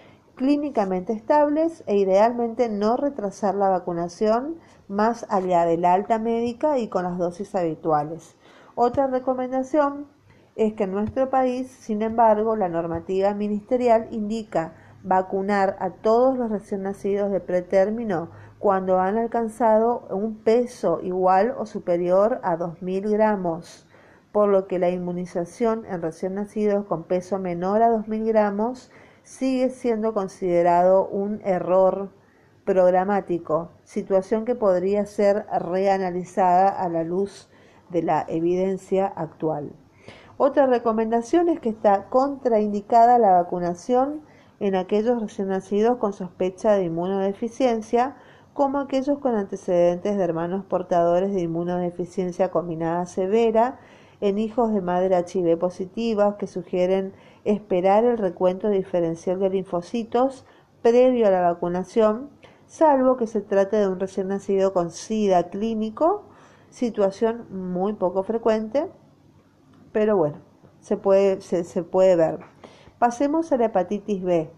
clínicamente 0.42 1.14
estables 1.14 1.84
e 1.86 1.98
idealmente 1.98 2.68
no 2.68 2.98
retrasar 2.98 3.54
la 3.54 3.70
vacunación 3.70 4.56
más 4.88 5.24
allá 5.30 5.68
de 5.68 5.78
la 5.78 5.94
alta 5.94 6.18
médica 6.18 6.80
y 6.80 6.88
con 6.88 7.04
las 7.04 7.20
dosis 7.20 7.54
habituales. 7.54 8.36
Otra 8.74 9.06
recomendación 9.06 10.08
es 10.56 10.74
que 10.74 10.86
en 10.86 10.94
nuestro 10.94 11.30
país, 11.30 11.68
sin 11.70 12.02
embargo, 12.02 12.56
la 12.56 12.70
normativa 12.70 13.36
ministerial 13.36 14.08
indica 14.10 14.74
vacunar 15.04 15.78
a 15.80 15.92
todos 15.92 16.36
los 16.36 16.50
recién 16.50 16.82
nacidos 16.82 17.32
de 17.32 17.40
pretérmino 17.40 18.32
cuando 18.58 19.00
han 19.00 19.20
alcanzado 19.20 20.08
un 20.10 20.38
peso 20.38 21.02
igual 21.04 21.54
o 21.56 21.68
superior 21.68 22.40
a 22.42 22.58
2.000 22.58 23.12
gramos, 23.12 23.88
por 24.32 24.50
lo 24.50 24.66
que 24.66 24.80
la 24.80 24.90
inmunización 24.90 25.86
en 25.86 26.02
recién 26.02 26.34
nacidos 26.34 26.86
con 26.86 27.04
peso 27.04 27.38
menor 27.38 27.84
a 27.84 27.92
2.000 27.92 28.26
gramos 28.26 28.90
sigue 29.32 29.70
siendo 29.70 30.14
considerado 30.14 31.08
un 31.08 31.40
error 31.46 32.10
programático, 32.66 33.70
situación 33.86 34.44
que 34.44 34.56
podría 34.56 35.06
ser 35.06 35.46
reanalizada 35.58 36.68
a 36.68 36.90
la 36.90 37.06
luz 37.06 37.50
de 37.90 38.04
la 38.04 38.26
evidencia 38.28 39.08
actual. 39.08 39.72
Otra 40.36 40.66
recomendación 40.66 41.48
es 41.48 41.62
que 41.62 41.70
está 41.70 42.10
contraindicada 42.10 43.18
la 43.20 43.32
vacunación 43.32 44.22
en 44.60 44.76
aquellos 44.76 45.22
recién 45.22 45.48
nacidos 45.48 45.98
con 45.98 46.12
sospecha 46.12 46.74
de 46.74 46.84
inmunodeficiencia, 46.84 48.18
como 48.54 48.80
aquellos 48.80 49.20
con 49.20 49.36
antecedentes 49.36 50.18
de 50.18 50.24
hermanos 50.24 50.66
portadores 50.66 51.34
de 51.34 51.40
inmunodeficiencia 51.40 52.52
combinada 52.52 53.06
severa, 53.06 53.80
en 54.20 54.38
hijos 54.38 54.74
de 54.74 54.82
madre 54.82 55.18
HIV 55.18 55.58
positiva 55.58 56.38
que 56.38 56.48
sugieren 56.48 57.14
esperar 57.46 58.06
el 58.06 58.18
recuento 58.18 58.70
diferencial 58.70 59.40
de 59.40 59.50
linfocitos 59.50 60.46
previo 60.82 61.28
a 61.28 61.32
la 61.32 61.42
vacunación, 61.42 62.30
salvo 62.66 63.18
que 63.18 63.28
se 63.28 63.42
trate 63.42 63.78
de 63.78 63.88
un 63.88 64.00
recién 64.00 64.28
nacido 64.28 64.74
con 64.74 64.92
SIDA 64.92 65.50
clínico, 65.50 66.24
situación 66.70 67.46
muy 67.52 67.94
poco 67.94 68.24
frecuente, 68.24 68.90
pero 69.92 70.18
bueno, 70.18 70.38
se 70.80 70.98
puede, 70.98 71.42
se, 71.42 71.84
puede 71.84 72.16
ver. 72.16 72.40
Pasemos 72.98 73.52
a 73.52 73.58
la 73.58 73.66
hepatitis 73.66 74.24
B. 74.24 74.52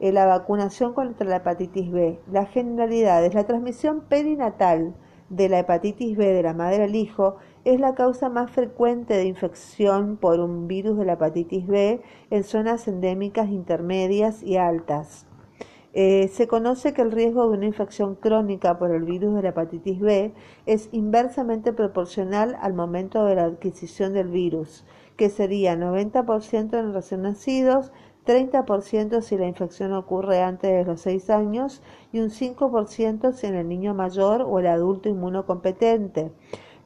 Eh, 0.00 0.12
la 0.12 0.26
vacunación 0.26 0.94
contra 0.94 1.26
la 1.26 1.36
hepatitis 1.36 1.90
B. 1.90 2.20
La 2.30 2.46
generalidad 2.46 3.24
es 3.24 3.34
la 3.34 3.46
transmisión 3.46 4.02
perinatal 4.02 4.94
de 5.28 5.48
la 5.48 5.58
hepatitis 5.58 6.16
B 6.16 6.32
de 6.32 6.42
la 6.42 6.54
madre 6.54 6.84
al 6.84 6.94
hijo 6.94 7.36
es 7.68 7.80
la 7.80 7.94
causa 7.94 8.30
más 8.30 8.50
frecuente 8.50 9.12
de 9.12 9.26
infección 9.26 10.16
por 10.16 10.40
un 10.40 10.68
virus 10.68 10.96
de 10.96 11.04
la 11.04 11.12
hepatitis 11.12 11.66
B 11.66 12.00
en 12.30 12.42
zonas 12.42 12.88
endémicas 12.88 13.50
intermedias 13.50 14.42
y 14.42 14.56
altas. 14.56 15.26
Eh, 15.92 16.28
se 16.28 16.48
conoce 16.48 16.94
que 16.94 17.02
el 17.02 17.12
riesgo 17.12 17.46
de 17.46 17.58
una 17.58 17.66
infección 17.66 18.14
crónica 18.14 18.78
por 18.78 18.90
el 18.90 19.02
virus 19.04 19.34
de 19.34 19.42
la 19.42 19.48
hepatitis 19.50 20.00
B 20.00 20.32
es 20.64 20.88
inversamente 20.92 21.74
proporcional 21.74 22.56
al 22.62 22.72
momento 22.72 23.26
de 23.26 23.34
la 23.34 23.44
adquisición 23.44 24.14
del 24.14 24.28
virus, 24.28 24.86
que 25.18 25.28
sería 25.28 25.76
90% 25.76 26.78
en 26.78 26.94
recién 26.94 27.20
nacidos, 27.20 27.92
30% 28.26 29.20
si 29.20 29.36
la 29.36 29.46
infección 29.46 29.92
ocurre 29.92 30.42
antes 30.42 30.70
de 30.70 30.84
los 30.84 31.02
6 31.02 31.28
años 31.28 31.82
y 32.12 32.20
un 32.20 32.30
5% 32.30 33.32
si 33.34 33.46
en 33.46 33.56
el 33.56 33.68
niño 33.68 33.92
mayor 33.92 34.40
o 34.40 34.58
el 34.58 34.68
adulto 34.68 35.10
inmunocompetente. 35.10 36.32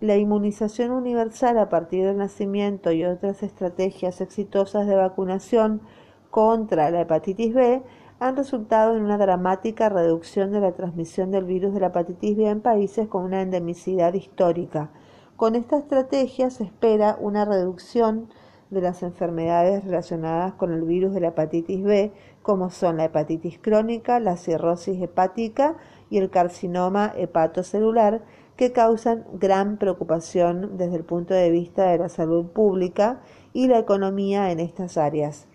La 0.03 0.17
inmunización 0.17 0.91
universal 0.91 1.57
a 1.59 1.69
partir 1.69 2.05
del 2.05 2.17
nacimiento 2.17 2.91
y 2.91 3.05
otras 3.05 3.45
estrategias 3.45 4.21
exitosas 4.21 4.89
de 4.89 4.97
vacunación 4.97 5.81
contra 6.29 6.91
la 6.91 7.03
hepatitis 7.03 7.55
B 7.55 7.83
han 8.19 8.37
resultado 8.37 8.97
en 8.97 9.05
una 9.05 9.17
dramática 9.17 9.91
reducción 9.91 10.51
de 10.51 10.59
la 10.59 10.73
transmisión 10.73 11.31
del 11.31 11.45
virus 11.45 11.73
de 11.73 11.79
la 11.79 11.87
hepatitis 11.87 12.37
B 12.37 12.49
en 12.49 12.61
países 12.61 13.07
con 13.07 13.23
una 13.23 13.43
endemicidad 13.43 14.13
histórica. 14.15 14.91
Con 15.37 15.55
esta 15.55 15.79
estrategia 15.79 16.51
se 16.51 16.65
espera 16.65 17.17
una 17.21 17.45
reducción 17.45 18.29
de 18.71 18.81
las 18.81 19.05
enfermedades 19.05 19.85
relacionadas 19.85 20.55
con 20.55 20.73
el 20.73 20.83
virus 20.83 21.15
de 21.15 21.21
la 21.21 21.29
hepatitis 21.29 21.85
B, 21.85 22.11
como 22.43 22.71
son 22.71 22.97
la 22.97 23.05
hepatitis 23.05 23.61
crónica, 23.61 24.19
la 24.19 24.37
cirrosis 24.37 25.01
hepática 25.01 25.77
y 26.11 26.19
el 26.19 26.29
carcinoma 26.29 27.13
hepatocelular, 27.17 28.23
que 28.57 28.73
causan 28.73 29.25
gran 29.35 29.77
preocupación 29.79 30.77
desde 30.77 30.97
el 30.97 31.05
punto 31.05 31.35
de 31.35 31.51
vista 31.51 31.91
de 31.91 31.99
la 31.99 32.09
salud 32.09 32.47
pública 32.47 33.21
y 33.53 33.69
la 33.69 33.79
economía 33.79 34.51
en 34.51 34.61
estas 34.61 34.97
áreas. 34.97 35.47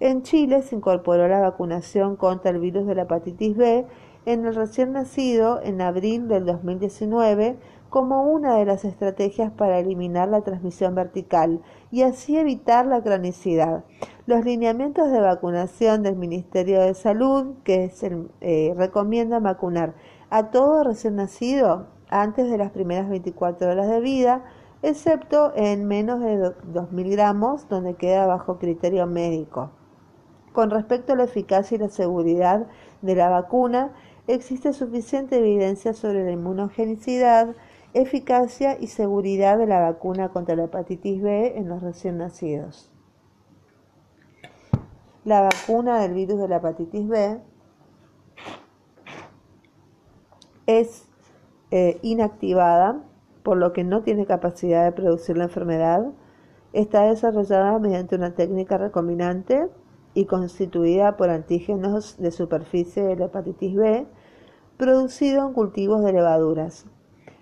En 0.00 0.22
Chile 0.22 0.62
se 0.62 0.74
incorporó 0.74 1.28
la 1.28 1.40
vacunación 1.40 2.16
contra 2.16 2.50
el 2.50 2.58
virus 2.58 2.86
de 2.86 2.94
la 2.94 3.02
hepatitis 3.02 3.56
B 3.56 3.86
en 4.26 4.46
el 4.46 4.54
recién 4.54 4.92
nacido 4.92 5.60
en 5.62 5.80
abril 5.80 6.28
del 6.28 6.44
2019 6.44 7.56
como 7.88 8.22
una 8.22 8.56
de 8.56 8.64
las 8.64 8.84
estrategias 8.84 9.52
para 9.52 9.78
eliminar 9.78 10.28
la 10.28 10.40
transmisión 10.40 10.94
vertical 10.94 11.60
y 11.90 12.02
así 12.02 12.38
evitar 12.38 12.86
la 12.86 13.02
cronicidad. 13.02 13.84
Los 14.24 14.44
lineamientos 14.46 15.10
de 15.10 15.20
vacunación 15.20 16.02
del 16.02 16.16
Ministerio 16.16 16.80
de 16.80 16.94
Salud, 16.94 17.54
que 17.64 17.84
es 17.84 18.02
eh, 18.40 18.72
recomiendan 18.76 19.42
vacunar 19.42 19.94
a 20.30 20.50
todo 20.50 20.84
recién 20.84 21.16
nacido 21.16 21.91
antes 22.12 22.50
de 22.50 22.58
las 22.58 22.70
primeras 22.70 23.08
24 23.08 23.70
horas 23.70 23.88
de 23.88 24.00
vida, 24.00 24.44
excepto 24.82 25.52
en 25.56 25.86
menos 25.86 26.20
de 26.20 26.36
2.000 26.36 27.10
gramos, 27.10 27.68
donde 27.68 27.94
queda 27.94 28.26
bajo 28.26 28.58
criterio 28.58 29.06
médico. 29.06 29.70
Con 30.52 30.70
respecto 30.70 31.14
a 31.14 31.16
la 31.16 31.24
eficacia 31.24 31.76
y 31.76 31.78
la 31.78 31.88
seguridad 31.88 32.66
de 33.00 33.14
la 33.14 33.30
vacuna, 33.30 33.92
existe 34.26 34.72
suficiente 34.74 35.38
evidencia 35.38 35.94
sobre 35.94 36.24
la 36.24 36.32
inmunogenicidad, 36.32 37.54
eficacia 37.94 38.78
y 38.78 38.88
seguridad 38.88 39.56
de 39.56 39.66
la 39.66 39.80
vacuna 39.80 40.28
contra 40.28 40.54
la 40.54 40.64
hepatitis 40.64 41.22
B 41.22 41.56
en 41.56 41.68
los 41.68 41.82
recién 41.82 42.18
nacidos. 42.18 42.90
La 45.24 45.40
vacuna 45.40 46.00
del 46.00 46.12
virus 46.12 46.38
de 46.38 46.48
la 46.48 46.56
hepatitis 46.56 47.08
B 47.08 47.40
es 50.66 51.08
eh, 51.72 51.98
inactivada 52.02 53.02
por 53.42 53.56
lo 53.56 53.72
que 53.72 53.82
no 53.82 54.02
tiene 54.02 54.26
capacidad 54.26 54.84
de 54.84 54.92
producir 54.92 55.38
la 55.38 55.44
enfermedad, 55.44 56.12
está 56.74 57.04
desarrollada 57.04 57.78
mediante 57.78 58.14
una 58.14 58.34
técnica 58.34 58.76
recombinante 58.76 59.68
y 60.12 60.26
constituida 60.26 61.16
por 61.16 61.30
antígenos 61.30 62.18
de 62.18 62.30
superficie 62.30 63.02
de 63.02 63.16
la 63.16 63.24
hepatitis 63.24 63.74
B, 63.74 64.06
producido 64.76 65.46
en 65.46 65.54
cultivos 65.54 66.04
de 66.04 66.12
levaduras. 66.12 66.84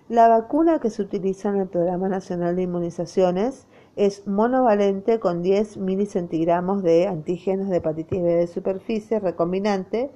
La 0.08 0.28
vacuna 0.28 0.78
que 0.78 0.90
se 0.90 1.02
utiliza 1.02 1.48
en 1.48 1.56
el 1.56 1.66
Programa 1.66 2.08
Nacional 2.08 2.54
de 2.54 2.62
Inmunizaciones 2.62 3.66
es 3.96 4.28
monovalente 4.28 5.18
con 5.18 5.42
10 5.42 5.76
milicentigramos 5.78 6.84
de 6.84 7.08
antígenos 7.08 7.68
de 7.68 7.78
hepatitis 7.78 8.22
B 8.22 8.34
de 8.36 8.46
superficie 8.46 9.18
recombinante 9.18 10.12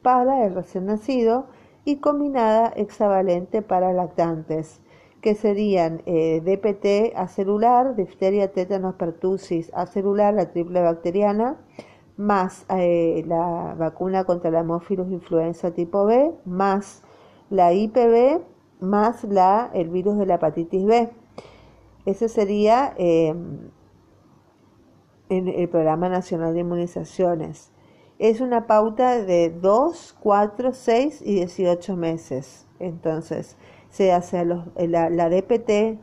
para 0.00 0.46
el 0.46 0.54
recién 0.54 0.86
nacido 0.86 1.48
y 1.88 1.96
combinada 1.96 2.70
hexavalente 2.76 3.62
para 3.62 3.94
lactantes 3.94 4.78
que 5.22 5.34
serían 5.34 6.02
eh, 6.04 6.42
DPT 6.44 7.16
acelular, 7.16 7.96
difteria, 7.96 8.52
tétanos, 8.52 8.96
pertussis 8.96 9.72
acelular, 9.72 10.34
la 10.34 10.50
triple 10.50 10.82
bacteriana, 10.82 11.56
más 12.18 12.66
eh, 12.68 13.24
la 13.26 13.74
vacuna 13.78 14.24
contra 14.24 14.50
la 14.50 14.60
hemófilos 14.60 15.10
influenza 15.10 15.70
tipo 15.70 16.04
B, 16.04 16.30
más 16.44 17.02
la 17.48 17.72
IPB, 17.72 18.42
más 18.80 19.24
la, 19.24 19.70
el 19.72 19.88
virus 19.88 20.18
de 20.18 20.26
la 20.26 20.34
hepatitis 20.34 20.84
B. 20.84 21.08
Ese 22.04 22.28
sería 22.28 22.92
em, 22.98 23.70
en 25.30 25.48
el 25.48 25.70
Programa 25.70 26.10
Nacional 26.10 26.52
de 26.52 26.60
Inmunizaciones. 26.60 27.72
Es 28.18 28.40
una 28.40 28.66
pauta 28.66 29.22
de 29.22 29.48
2, 29.48 30.16
4, 30.18 30.72
6 30.72 31.22
y 31.22 31.36
18 31.36 31.96
meses. 31.96 32.66
Entonces, 32.80 33.56
se 33.90 34.12
hace 34.12 34.44
la, 34.44 35.08
la, 35.08 35.28
DPT, 35.28 36.00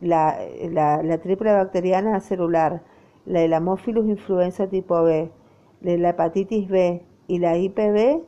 la, 0.00 1.18
triple 1.20 1.52
bacteriana 1.52 2.20
celular, 2.20 2.84
la 3.24 3.42
el 3.42 3.52
influenza 4.08 4.68
tipo 4.68 5.02
B, 5.02 5.32
la 5.80 6.10
hepatitis 6.10 6.68
B 6.68 7.04
y 7.26 7.40
la 7.40 7.56
IPB, 7.56 8.22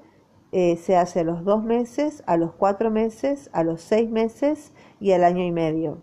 eh, 0.51 0.77
se 0.77 0.97
hace 0.97 1.21
a 1.21 1.25
los 1.25 1.45
dos 1.45 1.63
meses, 1.63 2.25
a 2.27 2.37
los 2.37 2.53
cuatro 2.55 2.91
meses, 2.91 3.51
a 3.53 3.63
los 3.63 3.81
seis 3.83 4.11
meses 4.11 4.73
y 4.99 5.13
al 5.13 5.23
año 5.23 5.45
y 5.45 5.53
medio. 5.53 5.99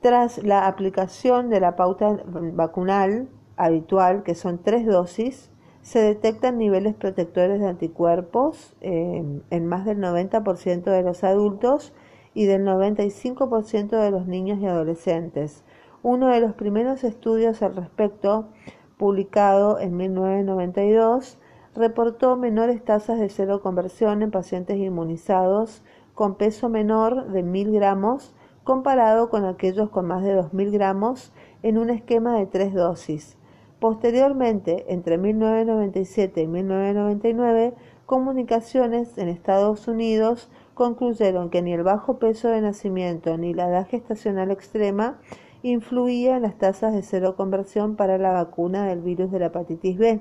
Tras 0.00 0.42
la 0.42 0.68
aplicación 0.68 1.50
de 1.50 1.60
la 1.60 1.76
pauta 1.76 2.18
vacunal 2.24 3.28
habitual, 3.56 4.22
que 4.22 4.34
son 4.34 4.62
tres 4.62 4.86
dosis, 4.86 5.50
se 5.86 6.00
detectan 6.00 6.58
niveles 6.58 6.96
protectores 6.96 7.60
de 7.60 7.68
anticuerpos 7.68 8.74
en 8.80 9.66
más 9.66 9.84
del 9.84 9.98
90% 9.98 10.82
de 10.82 11.02
los 11.04 11.22
adultos 11.22 11.92
y 12.34 12.46
del 12.46 12.64
95% 12.64 13.90
de 13.90 14.10
los 14.10 14.26
niños 14.26 14.58
y 14.58 14.66
adolescentes. 14.66 15.62
Uno 16.02 16.26
de 16.26 16.40
los 16.40 16.54
primeros 16.54 17.04
estudios 17.04 17.62
al 17.62 17.76
respecto, 17.76 18.48
publicado 18.96 19.78
en 19.78 19.96
1992, 19.96 21.38
reportó 21.76 22.36
menores 22.36 22.84
tasas 22.84 23.20
de 23.20 23.28
cero 23.28 23.60
conversión 23.62 24.22
en 24.22 24.32
pacientes 24.32 24.78
inmunizados 24.78 25.84
con 26.16 26.34
peso 26.34 26.68
menor 26.68 27.28
de 27.28 27.44
1000 27.44 27.70
gramos 27.70 28.34
comparado 28.64 29.30
con 29.30 29.44
aquellos 29.44 29.90
con 29.90 30.08
más 30.08 30.24
de 30.24 30.32
2000 30.32 30.72
gramos 30.72 31.32
en 31.62 31.78
un 31.78 31.90
esquema 31.90 32.36
de 32.36 32.46
tres 32.46 32.74
dosis 32.74 33.38
Posteriormente, 33.80 34.86
entre 34.88 35.18
1997 35.18 36.42
y 36.42 36.46
1999, 36.46 37.74
comunicaciones 38.06 39.18
en 39.18 39.28
Estados 39.28 39.86
Unidos 39.86 40.48
concluyeron 40.74 41.50
que 41.50 41.62
ni 41.62 41.74
el 41.74 41.82
bajo 41.82 42.18
peso 42.18 42.48
de 42.48 42.60
nacimiento 42.60 43.36
ni 43.36 43.52
la 43.52 43.68
edad 43.68 43.86
gestacional 43.88 44.50
extrema 44.50 45.18
influía 45.62 46.36
en 46.36 46.42
las 46.42 46.56
tasas 46.56 46.94
de 46.94 47.02
cero 47.02 47.34
conversión 47.36 47.96
para 47.96 48.18
la 48.18 48.32
vacuna 48.32 48.86
del 48.86 49.00
virus 49.00 49.30
de 49.30 49.40
la 49.40 49.46
hepatitis 49.46 49.98
B. 49.98 50.20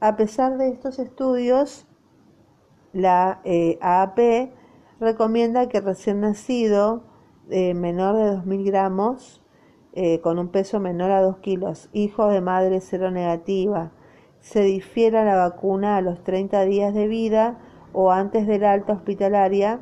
A 0.00 0.16
pesar 0.16 0.58
de 0.58 0.68
estos 0.68 0.98
estudios, 0.98 1.86
la 2.92 3.40
eh, 3.44 3.78
AAP 3.80 4.50
recomienda 5.00 5.68
que 5.68 5.80
recién 5.80 6.20
nacido 6.20 7.04
eh, 7.50 7.74
menor 7.74 8.16
de 8.16 8.36
2.000 8.36 8.64
gramos 8.64 9.43
eh, 9.96 10.20
con 10.20 10.38
un 10.38 10.48
peso 10.48 10.80
menor 10.80 11.10
a 11.12 11.22
2 11.22 11.38
kilos, 11.38 11.88
hijo 11.92 12.28
de 12.28 12.40
madre 12.40 12.80
cero 12.80 13.10
negativa, 13.10 13.92
se 14.40 14.60
difiera 14.60 15.24
la 15.24 15.36
vacuna 15.36 15.96
a 15.96 16.02
los 16.02 16.22
30 16.24 16.64
días 16.64 16.92
de 16.92 17.06
vida 17.06 17.58
o 17.92 18.10
antes 18.10 18.46
de 18.46 18.58
la 18.58 18.72
alta 18.72 18.92
hospitalaria, 18.92 19.80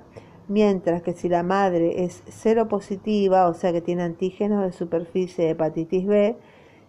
mientras 0.48 1.02
que 1.02 1.14
si 1.14 1.28
la 1.28 1.42
madre 1.42 2.04
es 2.04 2.22
cero 2.28 2.68
positiva, 2.68 3.48
o 3.48 3.54
sea 3.54 3.72
que 3.72 3.80
tiene 3.80 4.02
antígenos 4.02 4.62
de 4.62 4.72
superficie 4.72 5.46
de 5.46 5.50
hepatitis 5.52 6.06
B, 6.06 6.36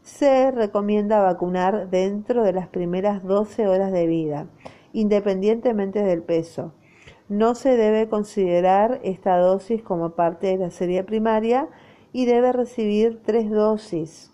se 0.01 0.51
recomienda 0.51 1.21
vacunar 1.21 1.89
dentro 1.89 2.43
de 2.43 2.51
las 2.51 2.67
primeras 2.67 3.23
12 3.23 3.67
horas 3.69 3.93
de 3.93 4.05
vida, 4.05 4.47
independientemente 4.91 6.03
del 6.03 6.23
peso. 6.23 6.73
No 7.29 7.55
se 7.55 7.77
debe 7.77 8.09
considerar 8.09 8.99
esta 9.03 9.37
dosis 9.37 9.81
como 9.81 10.11
parte 10.11 10.47
de 10.47 10.57
la 10.57 10.71
serie 10.71 11.05
primaria, 11.05 11.69
y 12.13 12.25
debe 12.25 12.53
recibir 12.53 13.21
tres 13.23 13.49
dosis 13.49 14.31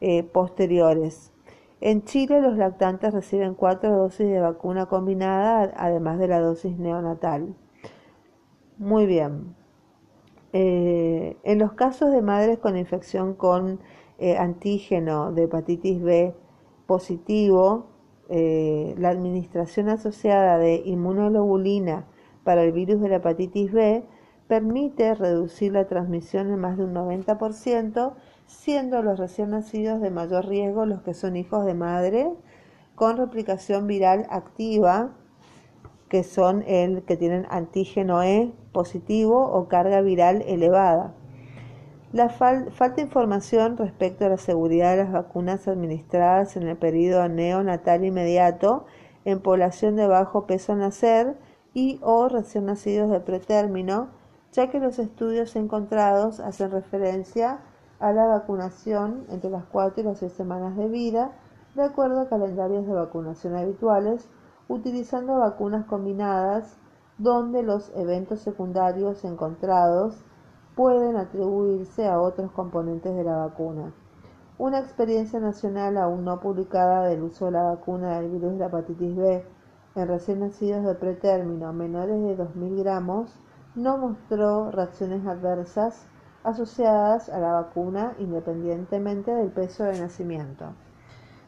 eh, 0.00 0.22
posteriores. 0.22 1.32
En 1.80 2.04
Chile 2.04 2.40
los 2.40 2.56
lactantes 2.56 3.12
reciben 3.12 3.54
cuatro 3.54 3.96
dosis 3.96 4.28
de 4.28 4.38
vacuna 4.38 4.86
combinada, 4.86 5.72
además 5.76 6.18
de 6.18 6.28
la 6.28 6.38
dosis 6.38 6.78
neonatal. 6.78 7.56
Muy 8.76 9.06
bien. 9.06 9.56
Eh, 10.52 11.36
en 11.42 11.58
los 11.58 11.72
casos 11.72 12.12
de 12.12 12.22
madres 12.22 12.58
con 12.58 12.76
infección 12.76 13.34
con 13.34 13.80
eh, 14.18 14.36
antígeno 14.36 15.32
de 15.32 15.44
hepatitis 15.44 16.00
B 16.00 16.34
positivo, 16.86 17.90
la 18.26 19.10
administración 19.10 19.90
asociada 19.90 20.56
de 20.58 20.76
inmunoglobulina 20.86 22.06
para 22.42 22.62
el 22.62 22.72
virus 22.72 23.00
de 23.02 23.10
la 23.10 23.16
hepatitis 23.16 23.70
B 23.70 24.04
permite 24.48 25.14
reducir 25.14 25.72
la 25.72 25.86
transmisión 25.86 26.52
en 26.52 26.60
más 26.60 26.76
de 26.76 26.84
un 26.84 26.94
90%, 26.94 28.12
siendo 28.46 29.02
los 29.02 29.18
recién 29.18 29.50
nacidos 29.50 30.00
de 30.00 30.10
mayor 30.10 30.46
riesgo 30.46 30.86
los 30.86 31.02
que 31.02 31.14
son 31.14 31.36
hijos 31.36 31.64
de 31.64 31.74
madre 31.74 32.30
con 32.94 33.16
replicación 33.16 33.86
viral 33.86 34.26
activa, 34.30 35.10
que 36.08 36.22
son 36.22 36.62
el 36.66 37.02
que 37.02 37.16
tienen 37.16 37.46
antígeno 37.50 38.22
E 38.22 38.52
positivo 38.72 39.50
o 39.50 39.68
carga 39.68 40.00
viral 40.00 40.42
elevada. 40.46 41.14
La 42.12 42.28
falta 42.28 43.00
información 43.00 43.76
respecto 43.76 44.24
a 44.24 44.28
la 44.28 44.36
seguridad 44.36 44.92
de 44.92 45.02
las 45.02 45.12
vacunas 45.12 45.66
administradas 45.66 46.56
en 46.56 46.68
el 46.68 46.76
periodo 46.76 47.28
neonatal 47.28 48.04
inmediato 48.04 48.84
en 49.24 49.40
población 49.40 49.96
de 49.96 50.06
bajo 50.06 50.46
peso 50.46 50.74
al 50.74 50.78
nacer 50.78 51.36
y 51.72 51.98
o 52.02 52.28
recién 52.28 52.66
nacidos 52.66 53.10
de 53.10 53.18
pretérmino 53.18 54.10
ya 54.54 54.70
que 54.70 54.78
los 54.78 55.00
estudios 55.00 55.56
encontrados 55.56 56.38
hacen 56.38 56.70
referencia 56.70 57.58
a 57.98 58.12
la 58.12 58.26
vacunación 58.26 59.26
entre 59.28 59.50
las 59.50 59.64
4 59.64 60.00
y 60.00 60.04
las 60.04 60.18
6 60.18 60.32
semanas 60.32 60.76
de 60.76 60.88
vida, 60.88 61.32
de 61.74 61.82
acuerdo 61.82 62.20
a 62.20 62.28
calendarios 62.28 62.86
de 62.86 62.92
vacunación 62.92 63.56
habituales, 63.56 64.28
utilizando 64.68 65.38
vacunas 65.38 65.86
combinadas 65.86 66.78
donde 67.18 67.64
los 67.64 67.90
eventos 67.96 68.40
secundarios 68.40 69.24
encontrados 69.24 70.24
pueden 70.76 71.16
atribuirse 71.16 72.06
a 72.06 72.20
otros 72.20 72.52
componentes 72.52 73.14
de 73.14 73.24
la 73.24 73.36
vacuna. 73.38 73.92
Una 74.56 74.78
experiencia 74.78 75.40
nacional 75.40 75.96
aún 75.96 76.24
no 76.24 76.38
publicada 76.38 77.08
del 77.08 77.24
uso 77.24 77.46
de 77.46 77.52
la 77.52 77.62
vacuna 77.64 78.20
del 78.20 78.30
virus 78.30 78.52
de 78.52 78.58
la 78.58 78.66
hepatitis 78.66 79.16
B 79.16 79.44
en 79.96 80.08
recién 80.08 80.40
nacidos 80.40 80.84
de 80.84 80.94
pretérmino 80.94 81.72
menores 81.72 82.22
de 82.22 82.36
2.000 82.36 82.78
gramos 82.78 83.36
no 83.74 83.98
mostró 83.98 84.70
reacciones 84.70 85.26
adversas 85.26 86.06
asociadas 86.44 87.28
a 87.28 87.38
la 87.38 87.52
vacuna 87.52 88.14
independientemente 88.18 89.34
del 89.34 89.50
peso 89.50 89.84
de 89.84 89.98
nacimiento. 89.98 90.74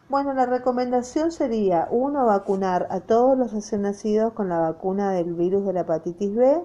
Bueno, 0.09 0.33
la 0.35 0.47
recomendación 0.47 1.33
sería, 1.33 1.89
uno, 1.91 2.27
vacunar 2.27 2.87
a 2.91 3.01
todos 3.01 3.37
los 3.37 3.53
recién 3.53 3.83
nacidos 3.83 4.33
con 4.33 4.49
la 4.49 4.61
vacuna 4.61 5.11
del 5.11 5.35
virus 5.35 5.67
de 5.67 5.73
la 5.73 5.81
hepatitis 5.81 6.35
B 6.35 6.63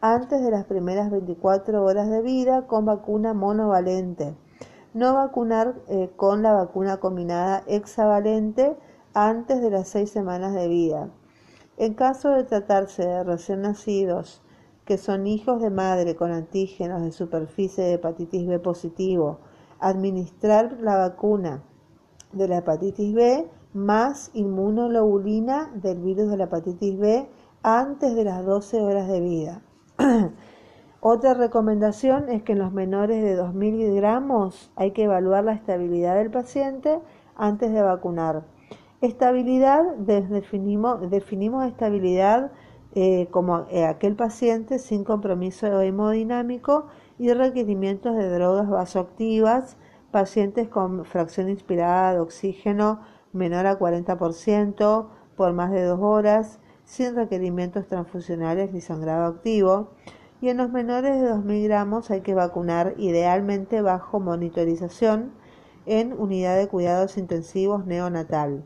antes 0.00 0.42
de 0.42 0.50
las 0.50 0.64
primeras 0.64 1.10
24 1.10 1.84
horas 1.84 2.08
de 2.08 2.22
vida 2.22 2.66
con 2.66 2.86
vacuna 2.86 3.34
monovalente. 3.34 4.34
No 4.94 5.14
vacunar 5.14 5.74
eh, 5.88 6.10
con 6.16 6.42
la 6.42 6.52
vacuna 6.52 6.96
combinada 6.96 7.62
hexavalente 7.66 8.76
antes 9.12 9.60
de 9.60 9.70
las 9.70 9.88
6 9.88 10.10
semanas 10.10 10.54
de 10.54 10.68
vida. 10.68 11.10
En 11.76 11.94
caso 11.94 12.30
de 12.30 12.44
tratarse 12.44 13.06
de 13.06 13.22
recién 13.22 13.62
nacidos 13.62 14.42
que 14.88 14.96
son 14.96 15.26
hijos 15.26 15.60
de 15.60 15.68
madre 15.68 16.16
con 16.16 16.32
antígenos 16.32 17.02
de 17.02 17.12
superficie 17.12 17.84
de 17.84 17.92
hepatitis 17.92 18.46
B 18.46 18.58
positivo, 18.58 19.38
administrar 19.80 20.78
la 20.80 20.96
vacuna 20.96 21.62
de 22.32 22.48
la 22.48 22.56
hepatitis 22.56 23.12
B 23.12 23.46
más 23.74 24.30
inmunoglobulina 24.32 25.70
del 25.74 25.98
virus 25.98 26.30
de 26.30 26.38
la 26.38 26.44
hepatitis 26.44 26.98
B 26.98 27.28
antes 27.62 28.14
de 28.14 28.24
las 28.24 28.46
12 28.46 28.80
horas 28.80 29.08
de 29.08 29.20
vida. 29.20 29.62
Otra 31.00 31.34
recomendación 31.34 32.30
es 32.30 32.42
que 32.42 32.52
en 32.52 32.60
los 32.60 32.72
menores 32.72 33.22
de 33.22 33.38
2.000 33.38 33.94
gramos 33.94 34.72
hay 34.74 34.92
que 34.92 35.02
evaluar 35.04 35.44
la 35.44 35.52
estabilidad 35.52 36.14
del 36.14 36.30
paciente 36.30 36.98
antes 37.36 37.74
de 37.74 37.82
vacunar. 37.82 38.46
Estabilidad, 39.02 39.96
definimos, 39.96 41.10
definimos 41.10 41.66
estabilidad 41.66 42.52
eh, 42.94 43.28
como 43.30 43.66
eh, 43.70 43.84
aquel 43.84 44.16
paciente 44.16 44.78
sin 44.78 45.04
compromiso 45.04 45.80
hemodinámico 45.80 46.86
y 47.18 47.32
requerimientos 47.32 48.16
de 48.16 48.28
drogas 48.28 48.68
vasoactivas 48.68 49.76
pacientes 50.10 50.68
con 50.68 51.04
fracción 51.04 51.48
inspirada 51.48 52.14
de 52.14 52.20
oxígeno 52.20 53.00
menor 53.32 53.66
a 53.66 53.78
40% 53.78 55.08
por 55.36 55.52
más 55.52 55.70
de 55.70 55.82
dos 55.82 56.00
horas, 56.00 56.58
sin 56.84 57.14
requerimientos 57.14 57.86
transfusionales 57.86 58.72
ni 58.72 58.80
sangrado 58.80 59.26
activo. 59.26 59.90
Y 60.40 60.48
en 60.48 60.56
los 60.56 60.70
menores 60.70 61.20
de 61.20 61.30
2.000 61.30 61.64
gramos 61.64 62.10
hay 62.10 62.22
que 62.22 62.34
vacunar 62.34 62.94
idealmente 62.96 63.82
bajo 63.82 64.20
monitorización 64.20 65.32
en 65.86 66.12
unidad 66.12 66.56
de 66.56 66.68
cuidados 66.68 67.18
intensivos 67.18 67.86
neonatal. 67.86 68.64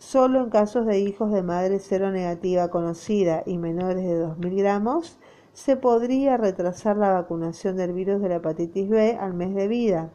Solo 0.00 0.40
en 0.40 0.48
casos 0.48 0.86
de 0.86 0.98
hijos 0.98 1.30
de 1.30 1.42
madre 1.42 1.78
cero 1.78 2.10
negativa 2.10 2.68
conocida 2.68 3.42
y 3.44 3.58
menores 3.58 4.02
de 4.02 4.26
2.000 4.26 4.56
gramos 4.56 5.18
se 5.52 5.76
podría 5.76 6.38
retrasar 6.38 6.96
la 6.96 7.12
vacunación 7.12 7.76
del 7.76 7.92
virus 7.92 8.22
de 8.22 8.30
la 8.30 8.36
hepatitis 8.36 8.88
B 8.88 9.18
al 9.20 9.34
mes 9.34 9.54
de 9.54 9.68
vida. 9.68 10.10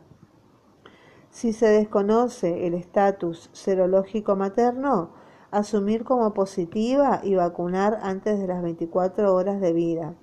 Si 1.29 1.53
se 1.53 1.67
desconoce 1.67 2.65
el 2.65 2.73
estatus 2.73 3.51
serológico 3.53 4.35
materno, 4.35 5.11
asumir 5.51 6.03
como 6.03 6.33
positiva 6.33 7.21
y 7.21 7.35
vacunar 7.35 7.99
antes 8.01 8.39
de 8.39 8.47
las 8.47 8.63
24 8.63 9.35
horas 9.35 9.61
de 9.61 9.71
vida. 9.71 10.15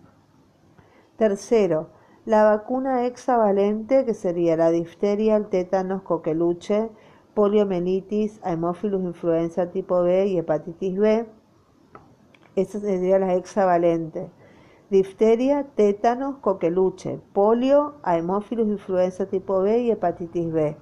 Tercero, 1.16 1.90
la 2.24 2.42
vacuna 2.42 3.06
hexavalente, 3.06 4.04
que 4.06 4.14
sería 4.14 4.56
la 4.56 4.72
difteria, 4.72 5.36
el 5.36 5.46
tétanos, 5.46 6.02
coqueluche, 6.02 6.90
poliomielitis, 7.34 8.40
Haemophilus 8.42 9.02
influenza 9.02 9.70
tipo 9.70 10.02
B 10.02 10.26
y 10.26 10.38
hepatitis 10.38 10.98
B. 10.98 11.26
Esa 12.56 12.80
sería 12.80 13.18
la 13.18 13.34
hexavalente. 13.34 14.30
Difteria, 14.90 15.66
tétanos, 15.74 16.36
coqueluche, 16.38 17.18
polio, 17.32 17.94
Haemophilus 18.02 18.68
influenza 18.68 19.26
tipo 19.26 19.62
B 19.62 19.78
y 19.78 19.90
hepatitis 19.90 20.52
B. 20.52 20.76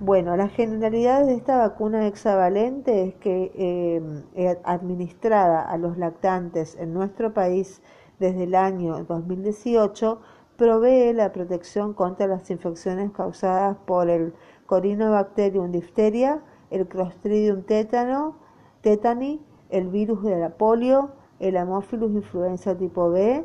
Bueno, 0.00 0.36
la 0.36 0.48
generalidad 0.48 1.26
de 1.26 1.34
esta 1.34 1.58
vacuna 1.58 2.08
hexavalente 2.08 3.04
es 3.04 3.14
que 3.16 3.52
em, 3.54 4.24
eh, 4.34 4.58
administrada 4.64 5.62
a 5.62 5.76
los 5.76 5.96
lactantes 5.96 6.74
en 6.76 6.92
nuestro 6.92 7.32
país 7.34 7.82
desde 8.18 8.44
el 8.44 8.54
año 8.54 9.04
2018 9.04 10.20
provee 10.56 11.12
la 11.12 11.32
protección 11.32 11.92
contra 11.94 12.26
las 12.26 12.50
infecciones 12.50 13.12
causadas 13.12 13.76
por 13.86 14.10
el 14.10 14.32
Corinobacterium 14.72 15.70
difteria, 15.70 16.40
el 16.70 16.88
Clostridium 16.88 17.62
tétano, 17.64 18.36
tétani, 18.80 19.38
el 19.68 19.88
virus 19.88 20.22
de 20.22 20.38
la 20.38 20.48
polio, 20.56 21.10
el 21.40 21.58
Haemophilus 21.58 22.10
influenza 22.12 22.74
tipo 22.74 23.10
B, 23.10 23.44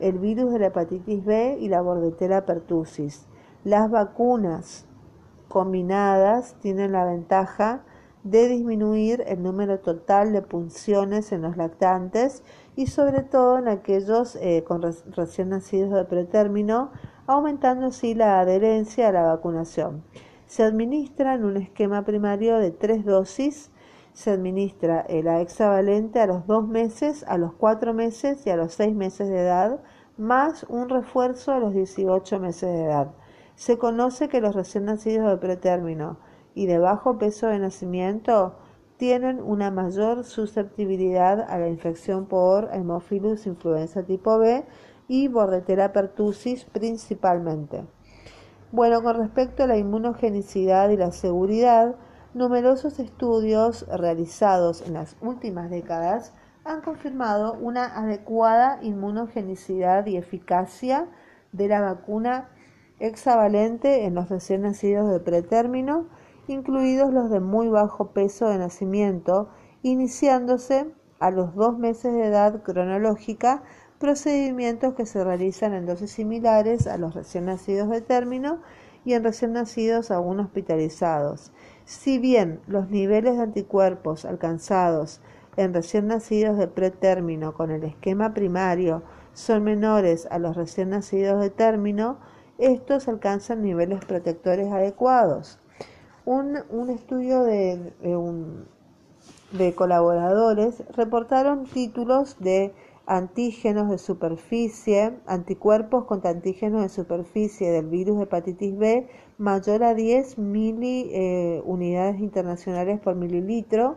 el 0.00 0.18
virus 0.18 0.52
de 0.52 0.58
la 0.58 0.66
hepatitis 0.66 1.24
B 1.24 1.56
y 1.58 1.70
la 1.70 1.80
Bordetella 1.80 2.44
pertussis. 2.44 3.26
Las 3.64 3.90
vacunas 3.90 4.84
combinadas 5.48 6.56
tienen 6.60 6.92
la 6.92 7.06
ventaja 7.06 7.80
de 8.22 8.46
disminuir 8.46 9.24
el 9.28 9.42
número 9.42 9.78
total 9.78 10.34
de 10.34 10.42
punciones 10.42 11.32
en 11.32 11.40
los 11.40 11.56
lactantes 11.56 12.42
y 12.76 12.88
sobre 12.88 13.22
todo 13.22 13.56
en 13.56 13.68
aquellos 13.68 14.36
eh, 14.36 14.62
con 14.62 14.82
recién 14.82 15.48
nacidos 15.48 15.94
de 15.94 16.04
pretérmino, 16.04 16.90
aumentando 17.26 17.86
así 17.86 18.14
la 18.14 18.40
adherencia 18.40 19.08
a 19.08 19.12
la 19.12 19.22
vacunación. 19.22 20.02
Se 20.46 20.62
administra 20.62 21.34
en 21.34 21.44
un 21.44 21.56
esquema 21.56 22.04
primario 22.04 22.58
de 22.58 22.70
tres 22.70 23.04
dosis. 23.04 23.72
Se 24.12 24.30
administra 24.30 25.00
el 25.00 25.26
hexavalente 25.26 26.20
a 26.20 26.26
los 26.26 26.46
dos 26.46 26.68
meses, 26.68 27.24
a 27.26 27.36
los 27.36 27.52
cuatro 27.52 27.92
meses 27.92 28.46
y 28.46 28.50
a 28.50 28.56
los 28.56 28.72
seis 28.72 28.94
meses 28.94 29.28
de 29.28 29.40
edad, 29.40 29.80
más 30.16 30.64
un 30.68 30.88
refuerzo 30.88 31.52
a 31.52 31.58
los 31.58 31.74
18 31.74 32.38
meses 32.38 32.70
de 32.70 32.84
edad. 32.84 33.12
Se 33.56 33.76
conoce 33.76 34.28
que 34.28 34.40
los 34.40 34.54
recién 34.54 34.84
nacidos 34.84 35.28
de 35.28 35.36
pretérmino 35.36 36.18
y 36.54 36.66
de 36.66 36.78
bajo 36.78 37.18
peso 37.18 37.48
de 37.48 37.58
nacimiento 37.58 38.54
tienen 38.98 39.42
una 39.42 39.70
mayor 39.72 40.24
susceptibilidad 40.24 41.40
a 41.40 41.58
la 41.58 41.68
infección 41.68 42.26
por 42.26 42.70
Haemophilus 42.72 43.46
influenza 43.46 44.04
tipo 44.04 44.38
B 44.38 44.64
y 45.08 45.28
Bordetella 45.28 45.92
pertussis 45.92 46.64
principalmente. 46.64 47.84
Bueno, 48.76 49.02
con 49.02 49.16
respecto 49.16 49.62
a 49.62 49.66
la 49.66 49.78
inmunogenicidad 49.78 50.90
y 50.90 50.98
la 50.98 51.10
seguridad, 51.10 51.94
numerosos 52.34 52.98
estudios 52.98 53.86
realizados 53.88 54.86
en 54.86 54.92
las 54.92 55.16
últimas 55.22 55.70
décadas 55.70 56.34
han 56.62 56.82
confirmado 56.82 57.54
una 57.54 57.86
adecuada 57.86 58.78
inmunogenicidad 58.82 60.04
y 60.04 60.18
eficacia 60.18 61.08
de 61.52 61.68
la 61.68 61.80
vacuna 61.80 62.50
hexavalente 63.00 64.04
en 64.04 64.14
los 64.14 64.28
recién 64.28 64.60
nacidos 64.60 65.10
de 65.10 65.20
pretérmino, 65.20 66.08
incluidos 66.46 67.14
los 67.14 67.30
de 67.30 67.40
muy 67.40 67.70
bajo 67.70 68.08
peso 68.10 68.50
de 68.50 68.58
nacimiento, 68.58 69.48
iniciándose 69.80 70.92
a 71.18 71.30
los 71.30 71.54
dos 71.54 71.78
meses 71.78 72.12
de 72.12 72.26
edad 72.26 72.62
cronológica, 72.62 73.62
procedimientos 73.98 74.94
que 74.94 75.06
se 75.06 75.22
realizan 75.24 75.72
en 75.74 75.86
dosis 75.86 76.10
similares 76.10 76.86
a 76.86 76.98
los 76.98 77.14
recién 77.14 77.46
nacidos 77.46 77.88
de 77.88 78.00
término 78.00 78.60
y 79.04 79.14
en 79.14 79.24
recién 79.24 79.52
nacidos 79.52 80.10
aún 80.10 80.40
hospitalizados. 80.40 81.52
Si 81.84 82.18
bien 82.18 82.60
los 82.66 82.90
niveles 82.90 83.36
de 83.36 83.42
anticuerpos 83.42 84.24
alcanzados 84.24 85.20
en 85.56 85.72
recién 85.72 86.08
nacidos 86.08 86.58
de 86.58 86.66
pretérmino 86.66 87.54
con 87.54 87.70
el 87.70 87.84
esquema 87.84 88.34
primario 88.34 89.02
son 89.32 89.64
menores 89.64 90.26
a 90.30 90.38
los 90.38 90.56
recién 90.56 90.90
nacidos 90.90 91.40
de 91.40 91.50
término, 91.50 92.18
estos 92.58 93.06
alcanzan 93.08 93.62
niveles 93.62 94.04
protectores 94.04 94.72
adecuados. 94.72 95.58
Un, 96.24 96.56
estudio 96.90 97.44
de, 97.44 97.92
de 99.52 99.74
colaboradores 99.74 100.82
reportaron 100.96 101.64
títulos 101.66 102.36
de 102.40 102.74
antígenos 103.06 103.88
de 103.88 103.98
superficie, 103.98 105.14
anticuerpos 105.26 106.04
contra 106.04 106.30
antígenos 106.30 106.82
de 106.82 106.88
superficie 106.88 107.70
del 107.70 107.86
virus 107.86 108.18
de 108.18 108.24
hepatitis 108.24 108.76
B 108.76 109.08
mayor 109.38 109.84
a 109.84 109.94
10 109.94 110.38
mili, 110.38 111.08
eh, 111.12 111.62
unidades 111.64 112.20
internacionales 112.20 113.00
por 113.00 113.14
mililitro 113.14 113.96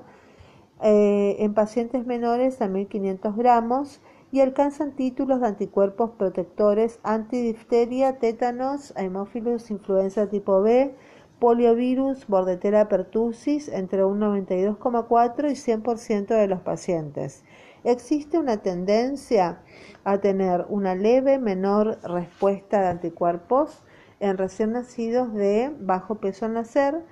eh, 0.82 1.38
en 1.40 1.54
pacientes 1.54 2.06
menores 2.06 2.62
a 2.62 2.68
1500 2.68 3.36
gramos 3.36 4.02
y 4.32 4.42
alcanzan 4.42 4.96
títulos 4.96 5.42
de 5.42 5.48
anticuerpos 5.48 6.12
protectores 6.12 7.00
antidifteria, 7.04 8.20
tétanos, 8.20 8.94
Haemophilus 8.96 9.72
influenza 9.72 10.30
tipo 10.30 10.62
B, 10.62 10.96
poliovirus, 11.40 12.28
Bordetella 12.28 12.88
pertussis 12.90 13.70
entre 13.70 14.06
un 14.06 14.20
92,4 14.20 15.52
y 15.52 15.56
100% 15.56 16.28
de 16.28 16.48
los 16.48 16.62
pacientes. 16.62 17.44
Existe 17.84 18.38
una 18.38 18.58
tendencia 18.58 19.60
a 20.04 20.18
tener 20.18 20.66
una 20.70 20.96
leve 20.96 21.40
menor 21.40 22.00
respuesta 22.04 22.82
de 22.82 22.88
anticuerpos 22.88 23.84
en 24.20 24.38
recién 24.38 24.74
nacidos 24.74 25.34
de 25.34 25.74
bajo 25.80 26.16
peso 26.16 26.46
al 26.46 26.54
nacer 26.54 27.04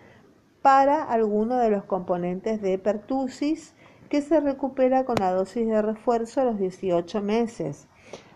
para 0.61 1.03
alguno 1.03 1.57
de 1.57 1.69
los 1.69 1.85
componentes 1.85 2.61
de 2.61 2.77
pertussis 2.77 3.73
que 4.09 4.21
se 4.21 4.39
recupera 4.39 5.05
con 5.05 5.15
la 5.19 5.31
dosis 5.31 5.67
de 5.67 5.81
refuerzo 5.81 6.41
a 6.41 6.45
los 6.45 6.59
18 6.59 7.21
meses. 7.21 7.87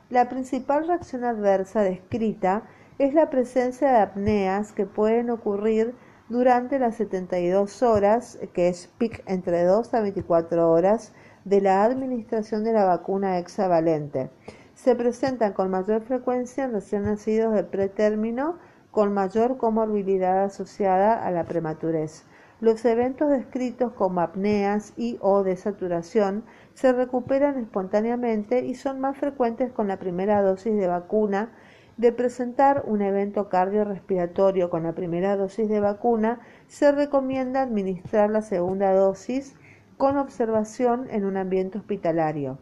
La 0.09 0.29
principal 0.29 0.88
reacción 0.88 1.23
adversa 1.23 1.82
descrita 1.82 2.63
es 2.99 3.13
la 3.13 3.29
presencia 3.29 3.91
de 3.91 3.99
apneas 3.99 4.73
que 4.73 4.86
pueden 4.86 5.29
ocurrir 5.29 5.95
durante 6.29 6.79
las 6.79 6.95
72 6.95 7.84
horas, 7.84 8.39
que 8.53 8.69
es 8.69 8.88
PIC 8.97 9.23
entre 9.25 9.63
2 9.63 9.93
a 9.93 10.01
24 10.01 10.71
horas, 10.71 11.13
de 11.45 11.61
la 11.61 11.83
administración 11.83 12.63
de 12.63 12.73
la 12.73 12.85
vacuna 12.85 13.39
hexavalente. 13.39 14.29
Se 14.73 14.95
presentan 14.95 15.53
con 15.53 15.69
mayor 15.69 16.01
frecuencia 16.01 16.63
en 16.63 16.73
recién 16.73 17.03
nacidos 17.03 17.53
de 17.53 17.63
pretérmino 17.63 18.57
con 18.91 19.13
mayor 19.13 19.57
comorbilidad 19.57 20.43
asociada 20.43 21.25
a 21.25 21.31
la 21.31 21.45
prematurez. 21.45 22.25
Los 22.59 22.85
eventos 22.85 23.29
descritos 23.29 23.93
como 23.93 24.21
apneas 24.21 24.93
y 24.95 25.17
o 25.21 25.43
desaturación 25.43 26.43
se 26.75 26.93
recuperan 26.93 27.57
espontáneamente 27.57 28.65
y 28.65 28.75
son 28.75 28.99
más 28.99 29.17
frecuentes 29.17 29.71
con 29.71 29.87
la 29.87 29.97
primera 29.97 30.41
dosis 30.41 30.75
de 30.75 30.87
vacuna. 30.87 31.49
De 31.97 32.11
presentar 32.11 32.83
un 32.85 33.01
evento 33.01 33.49
cardiorrespiratorio 33.49 34.69
con 34.69 34.83
la 34.83 34.93
primera 34.93 35.35
dosis 35.35 35.69
de 35.69 35.79
vacuna, 35.79 36.39
se 36.67 36.91
recomienda 36.91 37.61
administrar 37.61 38.29
la 38.29 38.41
segunda 38.41 38.93
dosis 38.93 39.55
con 40.01 40.17
observación 40.17 41.05
en 41.11 41.25
un 41.25 41.37
ambiente 41.37 41.77
hospitalario. 41.77 42.57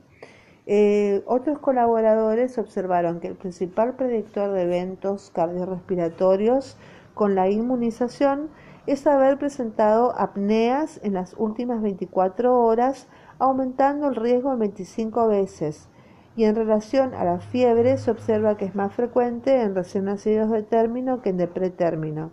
Eh, 0.65 1.23
otros 1.25 1.57
colaboradores 1.59 2.57
observaron 2.57 3.21
que 3.21 3.29
el 3.29 3.35
principal 3.35 3.95
predictor 3.95 4.51
de 4.51 4.63
eventos 4.63 5.31
cardiorrespiratorios 5.33 6.75
con 7.13 7.35
la 7.35 7.49
inmunización 7.49 8.49
es 8.87 9.07
haber 9.07 9.37
presentado 9.37 10.13
apneas 10.19 10.99
en 11.01 11.13
las 11.13 11.33
últimas 11.37 11.81
24 11.81 12.59
horas, 12.59 13.07
aumentando 13.37 14.09
el 14.09 14.17
riesgo 14.17 14.51
en 14.51 14.59
25 14.59 15.29
veces. 15.29 15.87
Y 16.35 16.43
en 16.43 16.57
relación 16.57 17.13
a 17.13 17.23
la 17.23 17.39
fiebre 17.39 17.95
se 17.95 18.11
observa 18.11 18.57
que 18.57 18.65
es 18.65 18.75
más 18.75 18.93
frecuente 18.93 19.61
en 19.61 19.75
recién 19.75 20.03
nacidos 20.03 20.51
de 20.51 20.63
término 20.63 21.21
que 21.21 21.29
en 21.29 21.37
de 21.37 21.47
pretérmino. 21.47 22.31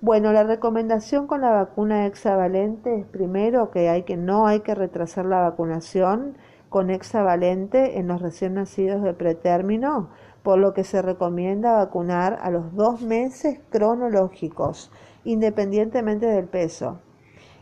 Bueno, 0.00 0.32
la 0.32 0.44
recomendación 0.44 1.26
con 1.26 1.40
la 1.40 1.50
vacuna 1.50 2.06
hexavalente 2.06 3.00
es 3.00 3.04
primero 3.04 3.72
que, 3.72 3.88
hay 3.88 4.04
que 4.04 4.16
no 4.16 4.46
hay 4.46 4.60
que 4.60 4.76
retrasar 4.76 5.24
la 5.24 5.40
vacunación 5.40 6.36
con 6.68 6.90
hexavalente 6.90 7.98
en 7.98 8.06
los 8.06 8.22
recién 8.22 8.54
nacidos 8.54 9.02
de 9.02 9.12
pretérmino, 9.12 10.10
por 10.44 10.60
lo 10.60 10.72
que 10.72 10.84
se 10.84 11.02
recomienda 11.02 11.72
vacunar 11.72 12.38
a 12.42 12.50
los 12.50 12.76
dos 12.76 13.02
meses 13.02 13.58
cronológicos, 13.70 14.92
independientemente 15.24 16.26
del 16.26 16.44
peso. 16.44 17.00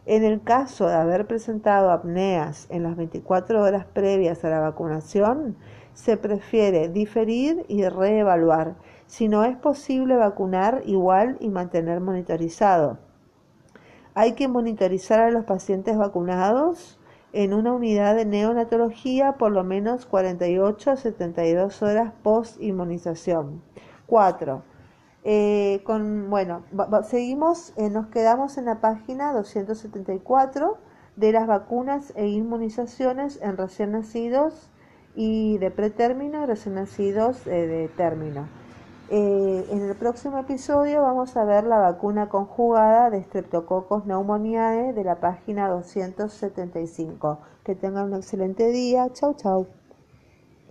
En 0.04 0.22
el 0.22 0.42
caso 0.42 0.88
de 0.88 0.94
haber 0.94 1.26
presentado 1.26 1.90
apneas 1.90 2.66
en 2.68 2.82
las 2.82 2.96
24 2.96 3.62
horas 3.62 3.86
previas 3.86 4.44
a 4.44 4.50
la 4.50 4.60
vacunación, 4.60 5.56
se 5.94 6.18
prefiere 6.18 6.90
diferir 6.90 7.64
y 7.66 7.88
reevaluar 7.88 8.74
si 9.06 9.28
no 9.28 9.44
es 9.44 9.56
posible 9.56 10.16
vacunar 10.16 10.82
igual 10.86 11.36
y 11.40 11.48
mantener 11.48 12.00
monitorizado. 12.00 12.98
Hay 14.14 14.32
que 14.32 14.48
monitorizar 14.48 15.20
a 15.20 15.30
los 15.30 15.44
pacientes 15.44 15.96
vacunados 15.96 16.98
en 17.32 17.52
una 17.52 17.72
unidad 17.72 18.16
de 18.16 18.24
neonatología 18.24 19.32
por 19.32 19.52
lo 19.52 19.62
menos 19.62 20.06
48 20.06 20.90
a 20.90 20.96
72 20.96 21.82
horas 21.82 22.12
post 22.22 22.60
inmunización. 22.62 23.62
4. 24.06 24.62
Eh, 25.24 25.82
bueno, 26.28 26.62
seguimos, 27.02 27.72
eh, 27.76 27.90
nos 27.90 28.06
quedamos 28.06 28.58
en 28.58 28.66
la 28.66 28.80
página 28.80 29.32
274 29.32 30.78
de 31.16 31.32
las 31.32 31.46
vacunas 31.46 32.12
e 32.14 32.28
inmunizaciones 32.28 33.40
en 33.42 33.56
recién 33.56 33.92
nacidos 33.92 34.70
y 35.14 35.58
de 35.58 35.70
pretérmino 35.70 36.42
y 36.42 36.46
recién 36.46 36.76
nacidos 36.76 37.46
eh, 37.46 37.66
de 37.66 37.88
término. 37.88 38.46
Eh, 39.08 39.66
en 39.70 39.82
el 39.82 39.94
próximo 39.94 40.38
episodio 40.38 41.02
vamos 41.02 41.36
a 41.36 41.44
ver 41.44 41.62
la 41.64 41.78
vacuna 41.78 42.28
conjugada 42.28 43.08
de 43.08 43.22
Streptococcus 43.22 44.02
pneumoniae 44.02 44.92
de 44.92 45.04
la 45.04 45.20
página 45.20 45.68
275. 45.68 47.38
Que 47.64 47.76
tengan 47.76 48.06
un 48.06 48.14
excelente 48.14 48.68
día. 48.70 49.08
Chau, 49.12 49.34
chau. 49.34 49.68